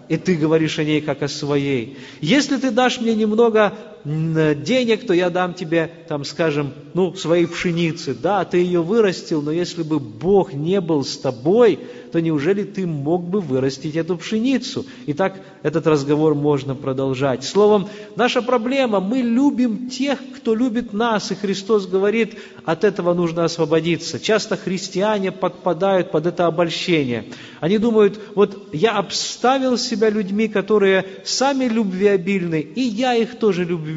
и 0.08 0.16
ты 0.16 0.36
говоришь 0.36 0.78
о 0.78 0.84
ней 0.84 1.02
как 1.02 1.22
о 1.22 1.28
своей. 1.28 1.98
Если 2.22 2.56
ты 2.56 2.70
дашь 2.70 2.98
мне 3.00 3.14
немного 3.14 3.74
денег, 4.04 5.06
то 5.06 5.14
я 5.14 5.30
дам 5.30 5.54
тебе, 5.54 5.90
там, 6.08 6.24
скажем, 6.24 6.72
ну, 6.94 7.14
своей 7.14 7.46
пшеницы. 7.46 8.14
Да, 8.14 8.44
ты 8.44 8.58
ее 8.58 8.82
вырастил, 8.82 9.42
но 9.42 9.50
если 9.50 9.82
бы 9.82 9.98
Бог 9.98 10.52
не 10.52 10.80
был 10.80 11.04
с 11.04 11.16
тобой, 11.18 11.78
то 12.12 12.20
неужели 12.20 12.62
ты 12.62 12.86
мог 12.86 13.22
бы 13.24 13.40
вырастить 13.40 13.96
эту 13.96 14.16
пшеницу? 14.16 14.86
И 15.06 15.12
так 15.12 15.36
этот 15.62 15.86
разговор 15.86 16.34
можно 16.34 16.74
продолжать. 16.74 17.44
Словом, 17.44 17.88
наша 18.16 18.42
проблема, 18.42 19.00
мы 19.00 19.18
любим 19.18 19.90
тех, 19.90 20.18
кто 20.36 20.54
любит 20.54 20.92
нас, 20.92 21.30
и 21.30 21.34
Христос 21.34 21.86
говорит, 21.86 22.38
от 22.64 22.84
этого 22.84 23.14
нужно 23.14 23.44
освободиться. 23.44 24.20
Часто 24.20 24.56
христиане 24.56 25.32
подпадают 25.32 26.10
под 26.10 26.26
это 26.26 26.46
обольщение. 26.46 27.24
Они 27.60 27.78
думают, 27.78 28.18
вот 28.34 28.68
я 28.72 28.92
обставил 28.92 29.76
себя 29.76 30.10
людьми, 30.10 30.48
которые 30.48 31.04
сами 31.24 31.64
любвеобильны, 31.64 32.60
и 32.60 32.80
я 32.80 33.14
их 33.14 33.38
тоже 33.38 33.64
люблю. 33.64 33.87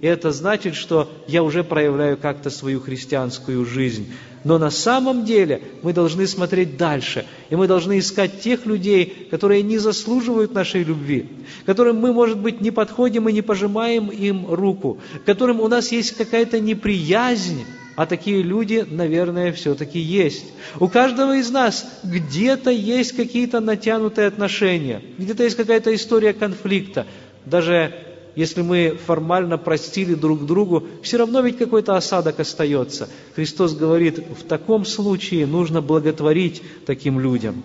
И 0.00 0.06
это 0.06 0.32
значит, 0.32 0.74
что 0.74 1.10
я 1.26 1.42
уже 1.42 1.64
проявляю 1.64 2.16
как-то 2.16 2.50
свою 2.50 2.80
христианскую 2.80 3.64
жизнь. 3.64 4.12
Но 4.44 4.58
на 4.58 4.70
самом 4.70 5.24
деле 5.24 5.62
мы 5.82 5.92
должны 5.92 6.26
смотреть 6.26 6.76
дальше, 6.76 7.24
и 7.50 7.56
мы 7.56 7.68
должны 7.68 7.98
искать 7.98 8.40
тех 8.40 8.66
людей, 8.66 9.28
которые 9.30 9.62
не 9.62 9.78
заслуживают 9.78 10.52
нашей 10.52 10.82
любви, 10.82 11.28
которым 11.64 11.98
мы, 11.98 12.12
может 12.12 12.38
быть, 12.38 12.60
не 12.60 12.70
подходим 12.70 13.28
и 13.28 13.32
не 13.32 13.42
пожимаем 13.42 14.08
им 14.08 14.46
руку, 14.52 14.98
которым 15.24 15.60
у 15.60 15.68
нас 15.68 15.92
есть 15.92 16.16
какая-то 16.16 16.58
неприязнь, 16.58 17.64
а 17.94 18.06
такие 18.06 18.42
люди, 18.42 18.84
наверное, 18.88 19.52
все-таки 19.52 19.98
есть. 19.98 20.46
У 20.80 20.88
каждого 20.88 21.36
из 21.36 21.50
нас 21.50 22.00
где-то 22.02 22.70
есть 22.70 23.12
какие-то 23.12 23.60
натянутые 23.60 24.26
отношения, 24.26 25.02
где-то 25.18 25.44
есть 25.44 25.56
какая-то 25.56 25.94
история 25.94 26.32
конфликта. 26.32 27.06
Даже 27.44 27.94
если 28.34 28.62
мы 28.62 28.98
формально 29.06 29.58
простили 29.58 30.14
друг 30.14 30.46
другу, 30.46 30.84
все 31.02 31.18
равно 31.18 31.40
ведь 31.40 31.58
какой-то 31.58 31.96
осадок 31.96 32.40
остается. 32.40 33.08
Христос 33.34 33.74
говорит, 33.74 34.18
в 34.18 34.44
таком 34.44 34.84
случае 34.84 35.46
нужно 35.46 35.82
благотворить 35.82 36.62
таким 36.86 37.20
людям. 37.20 37.62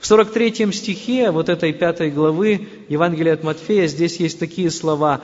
В 0.00 0.06
43 0.06 0.72
стихе 0.72 1.30
вот 1.30 1.48
этой 1.48 1.72
пятой 1.72 2.10
главы 2.10 2.66
Евангелия 2.88 3.34
от 3.34 3.44
Матфея 3.44 3.86
здесь 3.86 4.16
есть 4.16 4.38
такие 4.38 4.70
слова. 4.70 5.20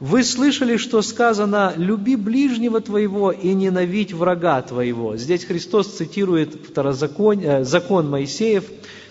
«Вы 0.00 0.24
слышали, 0.24 0.76
что 0.76 1.02
сказано, 1.02 1.74
люби 1.76 2.16
ближнего 2.16 2.80
твоего 2.80 3.32
и 3.32 3.52
ненавидь 3.52 4.12
врага 4.12 4.62
твоего». 4.62 5.16
Здесь 5.16 5.44
Христос 5.44 5.88
цитирует 5.88 6.54
второзакон, 6.68 7.40
э, 7.40 7.64
закон 7.64 8.08
Моисеев. 8.08 8.64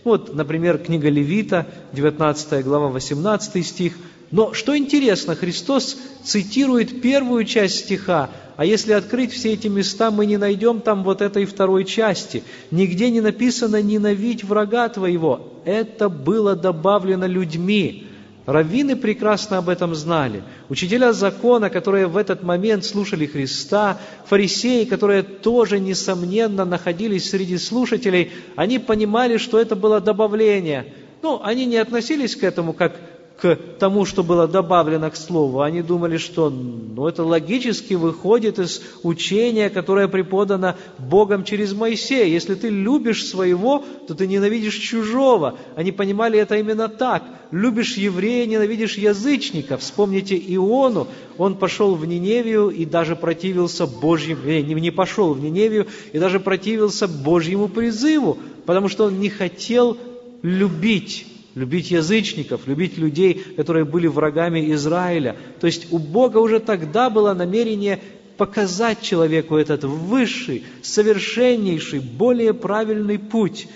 Вот, 0.04 0.34
например, 0.34 0.78
книга 0.78 1.10
Левита, 1.10 1.68
19 1.94 2.64
глава, 2.64 2.88
18 2.88 3.66
стих– 3.66 3.94
но 4.32 4.54
что 4.54 4.78
интересно, 4.78 5.36
Христос 5.36 5.98
цитирует 6.24 7.02
первую 7.02 7.46
часть 7.46 7.86
стиха, 7.86 8.30
а 8.58 8.66
если 8.66 8.92
открыть 8.94 9.32
все 9.32 9.54
эти 9.54 9.68
места, 9.68 10.10
мы 10.12 10.26
не 10.26 10.38
найдем 10.38 10.82
там 10.82 11.04
вот 11.04 11.22
этой 11.22 11.46
второй 11.46 11.86
части. 11.86 12.44
Нигде 12.72 13.10
не 13.12 13.22
написано 13.22 13.82
«ненавидь 13.82 14.44
врага 14.44 14.90
твоего». 14.90 15.54
Это 15.64 16.10
было 16.10 16.56
добавлено 16.56 17.28
людьми. 17.28 18.08
Раввины 18.48 18.96
прекрасно 18.96 19.60
об 19.60 19.70
этом 19.70 19.94
знали. 19.94 20.42
Учителя 20.70 21.14
закона, 21.14 21.70
которые 21.70 22.08
в 22.08 22.18
этот 22.18 22.44
момент 22.44 22.84
слушали 22.84 23.26
Христа, 23.26 24.00
фарисеи, 24.26 24.86
которые 24.86 25.22
тоже, 25.22 25.80
несомненно, 25.80 26.66
находились 26.66 27.30
среди 27.30 27.58
слушателей, 27.58 28.32
они 28.56 28.80
понимали, 28.80 29.38
что 29.38 29.60
это 29.60 29.76
было 29.76 30.00
добавление. 30.00 30.94
Ну, 31.22 31.42
они 31.44 31.66
не 31.66 31.78
относились 31.78 32.36
к 32.36 32.44
этому 32.44 32.74
как 32.74 32.96
к 33.40 33.56
тому, 33.78 34.06
что 34.06 34.24
было 34.24 34.48
добавлено 34.48 35.12
к 35.12 35.16
слову. 35.16 35.62
Они 35.62 35.84
думали, 35.84 36.18
что 36.18 36.50
ну, 36.50 37.08
это 37.08 37.24
логически 37.24 37.94
выходит 37.94 38.58
из 38.58 38.82
учения, 39.04 39.70
которое 39.70 40.08
преподано 40.08 40.76
Богом 40.98 41.44
через 41.44 41.74
Моисея. 41.74 42.26
Если 42.26 42.56
ты 42.56 42.70
любишь 42.70 43.28
своего, 43.28 43.84
то 44.08 44.16
ты 44.16 44.26
ненавидишь 44.26 44.76
чужого. 44.76 45.56
Они 45.76 45.92
понимали 45.92 46.40
это 46.40 46.56
именно 46.56 46.88
так. 46.88 47.24
Любишь 47.52 47.96
еврея, 47.96 48.48
ненавидишь 48.48 48.98
язычника. 48.98 49.78
Вспомните 49.78 50.36
Иону. 50.36 51.08
Он 51.38 51.56
пошел 51.56 51.94
в 51.94 52.06
Ниневию 52.08 52.70
и 52.70 52.86
даже 52.86 53.16
противился 53.16 53.86
Божьему, 53.86 54.42
э, 54.46 54.62
не, 54.62 54.92
пошел 54.92 55.34
в 55.36 55.40
Ниневию 55.40 55.86
и 56.12 56.18
даже 56.18 56.40
противился 56.40 57.08
Божьему 57.08 57.68
призыву, 57.68 58.40
потому 58.66 58.90
что 58.90 59.06
он 59.06 59.20
не 59.20 59.30
хотел 59.30 59.96
любить 60.42 61.28
любить 61.58 61.90
язычников, 61.92 62.68
любить 62.68 62.98
людей, 62.98 63.34
которые 63.34 63.84
были 63.84 64.08
врагами 64.08 64.72
Израиля. 64.74 65.36
То 65.60 65.68
есть 65.68 65.92
у 65.92 65.98
Бога 65.98 66.38
уже 66.38 66.60
тогда 66.60 67.10
было 67.10 67.34
намерение 67.34 68.00
показать 68.38 69.02
человеку 69.02 69.56
этот 69.58 69.84
высший, 69.84 70.64
совершеннейший, 70.84 72.00
более 72.00 72.54
правильный 72.54 73.18
путь. 73.18 73.68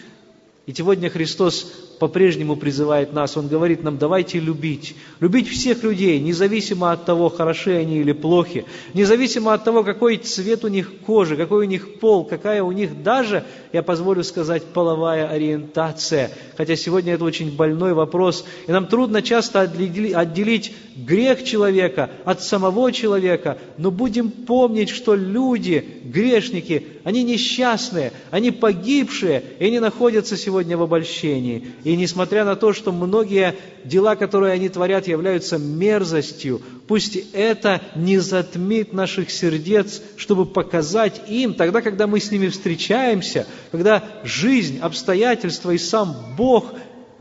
И 0.67 0.73
сегодня 0.73 1.09
Христос 1.09 1.73
по-прежнему 2.01 2.55
призывает 2.55 3.13
нас. 3.13 3.37
Он 3.37 3.47
говорит 3.47 3.83
нам, 3.83 3.99
давайте 3.99 4.39
любить. 4.39 4.95
Любить 5.19 5.47
всех 5.47 5.83
людей, 5.83 6.19
независимо 6.19 6.91
от 6.91 7.05
того, 7.05 7.29
хороши 7.29 7.75
они 7.75 7.99
или 7.99 8.11
плохи, 8.11 8.65
независимо 8.95 9.53
от 9.53 9.63
того, 9.63 9.83
какой 9.83 10.17
цвет 10.17 10.65
у 10.65 10.67
них 10.67 10.91
кожи, 11.05 11.37
какой 11.37 11.67
у 11.67 11.69
них 11.69 11.99
пол, 11.99 12.25
какая 12.25 12.63
у 12.63 12.71
них 12.71 13.03
даже, 13.03 13.43
я 13.71 13.83
позволю 13.83 14.23
сказать, 14.23 14.63
половая 14.63 15.27
ориентация. 15.27 16.31
Хотя 16.57 16.75
сегодня 16.75 17.13
это 17.13 17.23
очень 17.23 17.55
больной 17.55 17.93
вопрос, 17.93 18.45
и 18.65 18.71
нам 18.71 18.87
трудно 18.87 19.21
часто 19.21 19.61
отделить 19.61 20.73
грех 20.95 21.43
человека 21.43 22.09
от 22.25 22.41
самого 22.41 22.91
человека, 22.91 23.59
но 23.77 23.91
будем 23.91 24.31
помнить, 24.31 24.89
что 24.89 25.13
люди, 25.13 25.85
грешники, 26.03 26.87
они 27.03 27.23
несчастные, 27.23 28.11
они 28.31 28.49
погибшие, 28.49 29.43
и 29.59 29.65
они 29.65 29.79
находятся 29.79 30.35
сегодня 30.35 30.77
в 30.77 30.81
обольщении. 30.81 31.67
И 31.83 31.90
и 31.91 31.97
несмотря 31.97 32.45
на 32.45 32.55
то, 32.55 32.71
что 32.71 32.93
многие 32.93 33.53
дела, 33.83 34.15
которые 34.15 34.53
они 34.53 34.69
творят, 34.69 35.09
являются 35.09 35.57
мерзостью, 35.57 36.61
пусть 36.87 37.17
это 37.33 37.81
не 37.95 38.17
затмит 38.17 38.93
наших 38.93 39.29
сердец, 39.29 40.01
чтобы 40.15 40.45
показать 40.45 41.21
им, 41.27 41.53
тогда, 41.53 41.81
когда 41.81 42.07
мы 42.07 42.21
с 42.21 42.31
ними 42.31 42.47
встречаемся, 42.47 43.45
когда 43.73 44.05
жизнь, 44.23 44.79
обстоятельства 44.79 45.71
и 45.71 45.77
сам 45.77 46.15
Бог 46.37 46.71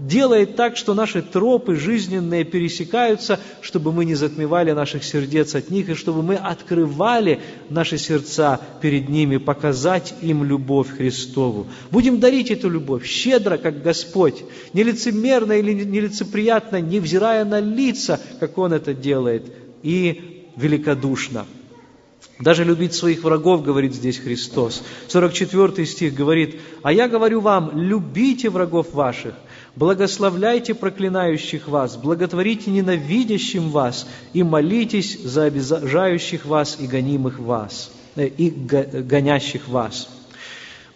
делает 0.01 0.57
так, 0.57 0.77
что 0.77 0.95
наши 0.95 1.23
тропы 1.23 1.77
жизненные 1.77 2.45
пересекаются, 2.45 3.39
чтобы 3.61 3.93
мы 3.93 4.05
не 4.05 4.15
затмевали 4.15 4.73
наших 4.73 5.05
сердец 5.05 5.55
от 5.55 5.71
них, 5.71 5.89
и 5.89 5.95
чтобы 5.95 6.23
мы 6.23 6.37
открывали 6.37 7.41
наши 7.69 7.99
сердца 7.99 8.61
перед 8.81 9.09
ними, 9.09 9.37
показать 9.37 10.15
им 10.23 10.45
любовь 10.45 10.89
Христову. 10.97 11.67
Будем 11.91 12.21
дарить 12.21 12.51
эту 12.51 12.69
любовь 12.69 13.05
щедро, 13.05 13.59
как 13.59 13.83
Господь, 13.83 14.43
нелицемерно 14.73 15.53
или 15.53 15.73
нелицеприятно, 15.73 16.81
невзирая 16.81 17.45
на 17.45 17.61
лица, 17.61 18.21
как 18.39 18.57
Он 18.59 18.73
это 18.73 18.95
делает, 18.95 19.53
и 19.83 20.47
великодушно. 20.57 21.47
Даже 22.39 22.65
любить 22.65 22.95
своих 22.95 23.23
врагов, 23.23 23.63
говорит 23.63 23.95
здесь 23.95 24.19
Христос. 24.19 24.83
44 25.09 25.87
стих 25.87 26.15
говорит, 26.15 26.59
«А 26.83 26.91
я 26.91 27.07
говорю 27.07 27.41
вам, 27.41 27.73
любите 27.75 28.49
врагов 28.49 28.95
ваших, 28.95 29.35
Благословляйте 29.77 30.75
проклинающих 30.75 31.69
вас, 31.69 31.97
благотворите 31.97 32.71
ненавидящим 32.71 33.71
вас 33.71 34.07
и 34.33 34.43
молитесь 34.43 35.19
за 35.23 35.45
обижающих 35.45 36.45
вас 36.45 36.77
и 36.81 36.87
гонимых 36.87 37.39
вас, 37.39 37.91
э, 38.17 38.27
и 38.27 38.51
гонящих 38.51 39.69
вас. 39.69 40.09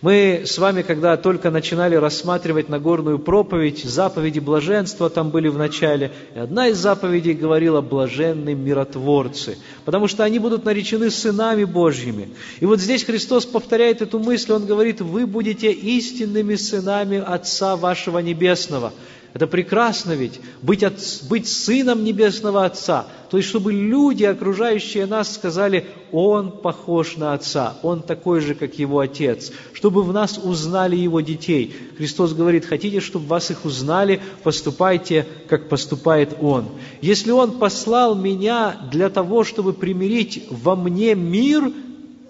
Мы 0.05 0.43
с 0.45 0.59
вами, 0.59 0.83
когда 0.83 1.17
только 1.17 1.51
начинали 1.51 1.95
рассматривать 1.95 2.69
Нагорную 2.69 3.19
проповедь, 3.19 3.85
заповеди 3.85 4.39
блаженства 4.39 5.09
там 5.09 5.31
были 5.31 5.49
в 5.49 5.57
начале, 5.57 6.13
и 6.35 6.41
одна 6.41 6.69
из 6.69 6.77
заповедей 6.77 7.33
говорила 7.33 7.81
«блаженные 7.81 8.55
миротворцы», 8.55 9.57
потому 9.87 10.07
что 10.07 10.23
они 10.23 10.39
будут 10.39 10.67
наречены 10.67 11.11
сынами 11.11 11.65
Божьими. 11.65 12.29
И 12.61 12.67
вот 12.67 12.81
здесь 12.81 13.03
Христос 13.03 13.47
повторяет 13.47 14.03
эту 14.03 14.19
мысль, 14.19 14.53
Он 14.53 14.67
говорит, 14.67 15.01
«Вы 15.01 15.27
будете 15.27 15.73
истинными 15.73 16.57
сынами 16.57 17.17
Отца 17.27 17.75
вашего 17.75 18.19
Небесного». 18.19 18.93
Это 19.35 19.49
прекрасно 19.49 20.13
ведь, 20.13 20.41
быть, 20.63 20.85
от, 20.85 20.95
быть 21.29 21.49
сыном 21.49 22.05
Небесного 22.05 22.65
Отца. 22.65 23.07
То 23.31 23.37
есть, 23.37 23.49
чтобы 23.49 23.73
люди, 23.73 24.23
окружающие 24.23 25.07
нас, 25.07 25.35
сказали, 25.35 25.87
Он 26.13 26.53
похож 26.53 27.17
на 27.17 27.35
Отца, 27.35 27.77
Он 27.83 28.01
такой 28.01 28.41
же, 28.41 28.55
как 28.55 28.79
Его 28.79 29.01
Отец. 29.01 29.51
Чтобы 29.73 30.05
в 30.05 30.13
нас 30.13 30.39
узнали 30.39 30.95
Его 30.95 31.21
детей. 31.21 31.75
Христос 31.97 32.33
говорит, 32.33 32.65
хотите, 32.65 33.01
чтобы 33.01 33.27
вас 33.27 33.51
их 33.51 33.65
узнали, 33.65 34.21
поступайте, 34.45 35.27
как 35.49 35.69
поступает 35.69 36.37
Он. 36.41 36.69
Если 37.03 37.33
Он 37.33 37.59
послал 37.59 38.15
меня 38.15 38.89
для 38.93 39.11
того, 39.11 39.43
чтобы 39.43 39.73
примирить 39.73 40.45
во 40.49 40.77
мне 40.77 41.17
мир, 41.17 41.73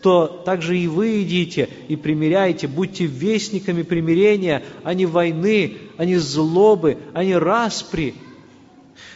то 0.01 0.27
также 0.27 0.79
и 0.79 0.87
вы 0.87 1.23
идите 1.23 1.69
и 1.89 1.97
примиряйте, 1.97 2.67
будьте 2.67 3.07
вестниками 3.07 3.83
примирения, 3.83 4.63
а 4.83 4.93
не 4.93 5.07
войны, 5.07 5.79
не 5.99 6.17
злобы, 6.17 6.99
не 7.15 7.37
распри. 7.37 8.15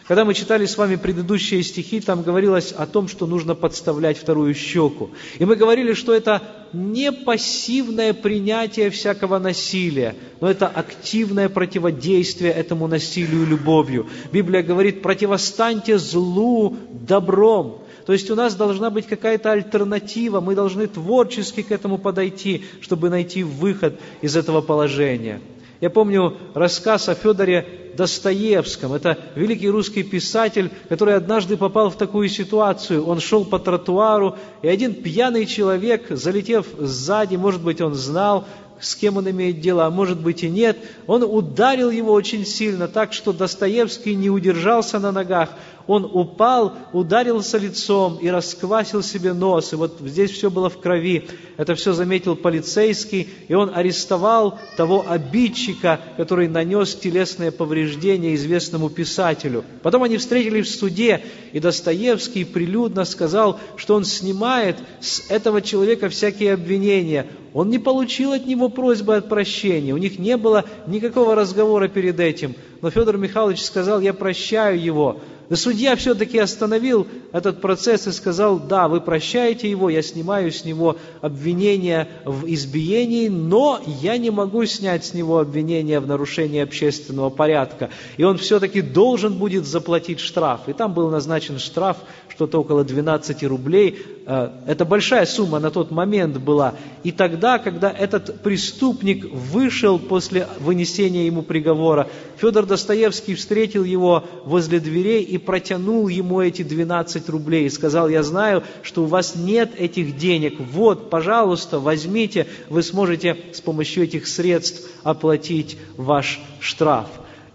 Когда 0.09 0.25
мы 0.25 0.33
читали 0.33 0.65
с 0.65 0.79
вами 0.79 0.97
предыдущие 0.97 1.63
стихи, 1.63 2.01
там 2.01 2.23
говорилось 2.23 2.73
о 2.73 2.87
том, 2.87 3.09
что 3.09 3.27
нужно 3.27 3.55
подставлять 3.55 4.17
вторую 4.17 4.55
щеку. 4.55 5.11
И 5.39 5.45
мы 5.45 5.55
говорили, 5.55 5.93
что 5.93 6.15
это 6.15 6.43
не 6.73 7.13
пассивное 7.13 8.15
принятие 8.15 8.89
всякого 8.89 9.39
насилия, 9.39 10.17
но 10.41 10.51
это 10.51 10.67
активное 10.67 11.51
противодействие 11.51 12.53
этому 12.53 12.87
насилию 12.87 13.47
любовью. 13.47 14.07
Библия 14.33 14.63
говорит, 14.63 15.03
противостаньте 15.03 15.99
злу 15.99 16.75
добром. 16.91 17.83
То 18.07 18.15
есть 18.15 18.31
у 18.31 18.35
нас 18.35 18.55
должна 18.55 18.89
быть 18.89 19.07
какая-то 19.07 19.53
альтернатива, 19.53 20.41
мы 20.41 20.55
должны 20.55 20.87
творчески 20.87 21.61
к 21.61 21.71
этому 21.71 21.99
подойти, 21.99 22.65
чтобы 22.81 23.11
найти 23.11 23.43
выход 23.43 24.01
из 24.23 24.35
этого 24.37 24.63
положения. 24.63 25.43
Я 25.81 25.91
помню 25.91 26.37
рассказ 26.55 27.09
о 27.09 27.15
Федоре 27.15 27.93
Достоевском. 27.97 28.95
Это 28.95 29.19
великий 29.35 29.69
русский 29.69 30.03
писатель, 30.03 30.71
который 30.89 31.15
однажды 31.15 31.57
попал 31.57 31.91
в 31.91 31.97
такую 31.97 32.29
ситуацию. 32.29 33.05
Он 33.05 33.21
шел 33.21 33.45
по 33.45 33.59
тротуару, 33.59 34.37
и 34.63 34.69
один 34.69 34.95
пьяный 34.95 35.47
человек, 35.47 36.07
залетев 36.11 36.67
сзади, 36.79 37.37
может 37.37 37.63
быть, 37.63 37.81
он 37.81 37.95
знал, 37.95 38.45
с 38.81 38.95
кем 38.95 39.17
он 39.17 39.29
имеет 39.31 39.61
дело, 39.61 39.87
а 39.87 39.91
может 39.91 40.21
быть 40.21 40.43
и 40.43 40.49
нет, 40.49 40.79
он 41.07 41.23
ударил 41.23 41.91
его 41.91 42.13
очень 42.13 42.47
сильно, 42.47 42.89
так 42.89 43.13
что 43.13 43.33
Достоевский 43.33 44.15
не 44.15 44.31
удержался 44.31 44.99
на 44.99 45.13
ногах 45.13 45.51
он 45.89 46.05
упал, 46.05 46.75
ударился 46.93 47.57
лицом 47.57 48.19
и 48.21 48.29
расквасил 48.29 49.03
себе 49.03 49.33
нос. 49.33 49.73
И 49.73 49.77
вот 49.77 49.97
здесь 50.05 50.31
все 50.31 50.51
было 50.51 50.69
в 50.69 50.79
крови. 50.79 51.27
Это 51.57 51.75
все 51.75 51.95
заметил 51.95 52.37
полицейский, 52.37 53.27
и 53.49 53.55
он 53.55 53.73
арестовал 53.75 54.59
того 54.77 55.07
обидчика, 55.09 55.99
который 56.19 56.47
нанес 56.47 56.95
телесное 56.95 57.51
повреждение 57.51 58.35
известному 58.35 58.91
писателю. 58.91 59.65
Потом 59.83 60.03
они 60.03 60.19
встретились 60.19 60.69
в 60.69 60.79
суде, 60.79 61.23
и 61.53 61.59
Достоевский 61.59 62.45
прилюдно 62.45 63.07
сказал, 63.07 63.59
что 63.77 63.95
он 63.95 64.05
снимает 64.05 64.77
с 65.01 65.31
этого 65.31 65.63
человека 65.63 66.11
всякие 66.11 66.53
обвинения. 66.53 67.27
Он 67.55 67.71
не 67.71 67.79
получил 67.79 68.33
от 68.33 68.47
него 68.47 68.69
просьбы 68.69 69.17
о 69.17 69.23
прощении, 69.23 69.93
у 69.93 69.97
них 69.97 70.19
не 70.19 70.37
было 70.37 70.67
никакого 70.87 71.35
разговора 71.35 71.89
перед 71.89 72.21
этим. 72.21 72.55
Но 72.81 72.91
Федор 72.91 73.17
Михайлович 73.17 73.63
сказал, 73.63 74.01
я 74.01 74.13
прощаю 74.13 74.81
его. 74.81 75.21
Но 75.49 75.57
судья 75.57 75.97
все-таки 75.97 76.39
остановил 76.39 77.07
этот 77.33 77.61
процесс 77.63 78.07
и 78.07 78.13
сказал, 78.13 78.59
да, 78.59 78.87
вы 78.87 79.01
прощаете 79.01 79.71
его, 79.71 79.89
я 79.89 80.03
снимаю 80.03 80.53
с 80.53 80.65
него 80.65 80.97
обвинение 81.23 82.09
в 82.27 82.45
избиении, 82.47 83.29
но 83.29 83.81
я 83.87 84.19
не 84.19 84.31
могу 84.31 84.67
снять 84.67 85.07
с 85.07 85.15
него 85.15 85.39
обвинение 85.39 86.01
в 86.01 86.07
нарушении 86.07 86.61
общественного 86.61 87.31
порядка. 87.31 87.89
И 88.19 88.25
он 88.25 88.37
все-таки 88.37 88.83
должен 88.83 89.39
будет 89.39 89.67
заплатить 89.67 90.21
штраф. 90.21 90.69
И 90.69 90.75
там 90.75 90.93
был 90.93 91.09
назначен 91.09 91.59
штраф 91.59 91.97
что-то 92.29 92.61
около 92.61 92.85
12 92.85 93.43
рублей. 93.45 93.99
Э, 94.27 94.51
это 94.67 94.85
большая 94.85 95.27
сумма 95.27 95.59
на 95.59 95.71
тот 95.71 95.91
момент 95.91 96.37
была. 96.37 96.75
И 97.03 97.11
тогда, 97.11 97.59
когда 97.59 97.91
этот 97.91 98.43
преступник 98.43 99.25
вышел 99.33 99.99
после 99.99 100.47
вынесения 100.61 101.27
ему 101.27 101.43
приговора, 101.43 102.07
Федор 102.37 102.67
Достоевский 102.69 103.35
встретил 103.35 103.83
его 103.83 104.25
возле 104.45 104.79
дверей 104.79 105.25
и 105.25 105.39
протянул 105.39 106.07
ему 106.07 106.41
эти 106.41 106.63
12 106.63 107.29
рублей 107.29 107.67
и 107.67 107.71
сказал, 107.71 108.09
я 108.09 108.23
знаю, 108.23 108.63
что 108.83 109.03
у 109.03 109.07
вас 109.07 109.35
нет 109.35 109.73
этих 109.77 110.17
денег, 110.17 110.61
вот, 110.61 111.11
пожалуйста, 111.11 111.81
возьмите, 111.81 112.47
вы 112.69 112.85
сможете 112.85 113.37
с 113.53 113.61
помощью 113.61 114.05
этих 114.05 114.29
средств 114.29 114.89
оплатить 115.03 115.77
ваш 115.97 116.41
штраф. 116.61 117.09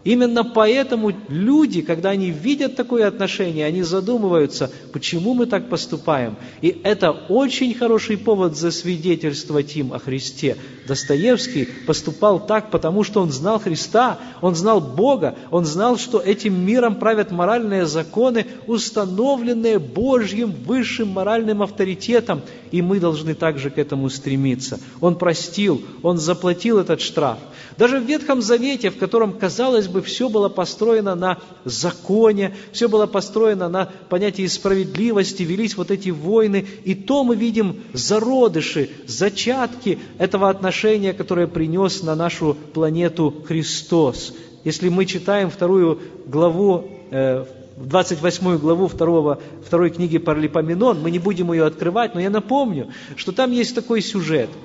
Именно 0.04 0.44
поэтому 0.44 1.14
люди, 1.30 1.82
когда 1.82 2.10
они 2.10 2.30
видят 2.30 2.76
такое 2.76 3.08
отношение, 3.08 3.66
они 3.66 3.84
задумываются, 3.84 4.70
почему 4.92 5.34
мы 5.34 5.46
так 5.46 5.70
поступаем. 5.70 6.36
И 6.62 6.82
это 6.84 7.12
очень 7.12 7.74
хороший 7.74 8.18
повод 8.18 8.58
засвидетельствовать 8.58 9.76
им 9.78 9.94
о 9.94 10.00
Христе. 10.00 10.58
Достоевский 10.88 11.70
поступал 11.88 12.46
так, 12.46 12.70
потому 12.70 13.04
что 13.04 13.22
он 13.22 13.32
знал 13.32 13.60
Христа, 13.60 14.20
он 14.42 14.56
знал 14.56 14.82
Бога, 14.82 15.36
он 15.52 15.64
знал, 15.64 15.98
что 15.98 16.20
этим 16.20 16.66
миром 16.66 16.96
правят 16.96 17.32
моральные 17.32 17.86
законы, 17.86 18.46
установленные 18.68 19.80
Божьим 19.80 20.52
высшим 20.66 21.08
моральным 21.10 21.62
авторитетом, 21.62 22.42
и 22.72 22.82
мы 22.82 23.00
должны 23.00 23.36
также 23.36 23.70
к 23.70 23.78
этому 23.78 24.10
стремиться. 24.10 24.80
Он 25.00 25.16
простил, 25.18 25.82
он 26.02 26.18
заплатил 26.18 26.80
этот 26.80 27.00
штраф. 27.00 27.38
Даже 27.78 28.00
в 28.00 28.06
Ветхом 28.06 28.42
Завете, 28.42 28.90
в 28.90 28.98
котором, 28.98 29.34
казалось 29.34 29.88
бы, 29.88 29.93
все 30.02 30.30
было 30.30 30.50
построено 30.50 31.16
на 31.16 31.40
законе, 31.66 32.56
все 32.72 32.88
было 32.88 33.06
построено 33.06 33.70
на 33.70 33.90
понятии 34.10 34.46
справедливости, 34.48 35.44
велись 35.44 35.78
вот 35.78 35.92
эти 35.92 36.10
войны, 36.10 36.66
и 36.84 36.96
то 36.96 37.24
мы 37.24 37.36
видим 37.36 37.84
зародыши, 37.94 38.90
зачатки 39.08 40.00
этого 40.18 40.50
отношения, 40.50 41.14
которое 41.14 41.48
принес 41.48 42.04
на 42.04 42.16
нашу 42.16 42.56
планету 42.74 43.34
Христос. 43.46 44.34
Если 44.64 44.90
мы 44.90 45.06
читаем 45.06 45.50
вторую 45.50 46.00
главу, 46.26 46.86
э, 47.12 47.46
28 47.78 48.58
главу 48.58 48.88
второго, 48.88 49.40
второй 49.66 49.90
книги 49.90 50.18
Паралипоменон, 50.18 51.02
мы 51.02 51.12
не 51.12 51.20
будем 51.20 51.52
ее 51.52 51.66
открывать, 51.66 52.16
но 52.16 52.22
я 52.22 52.30
напомню, 52.30 52.90
что 53.16 53.32
там 53.32 53.52
есть 53.52 53.76
такой 53.76 54.02
сюжет– 54.02 54.50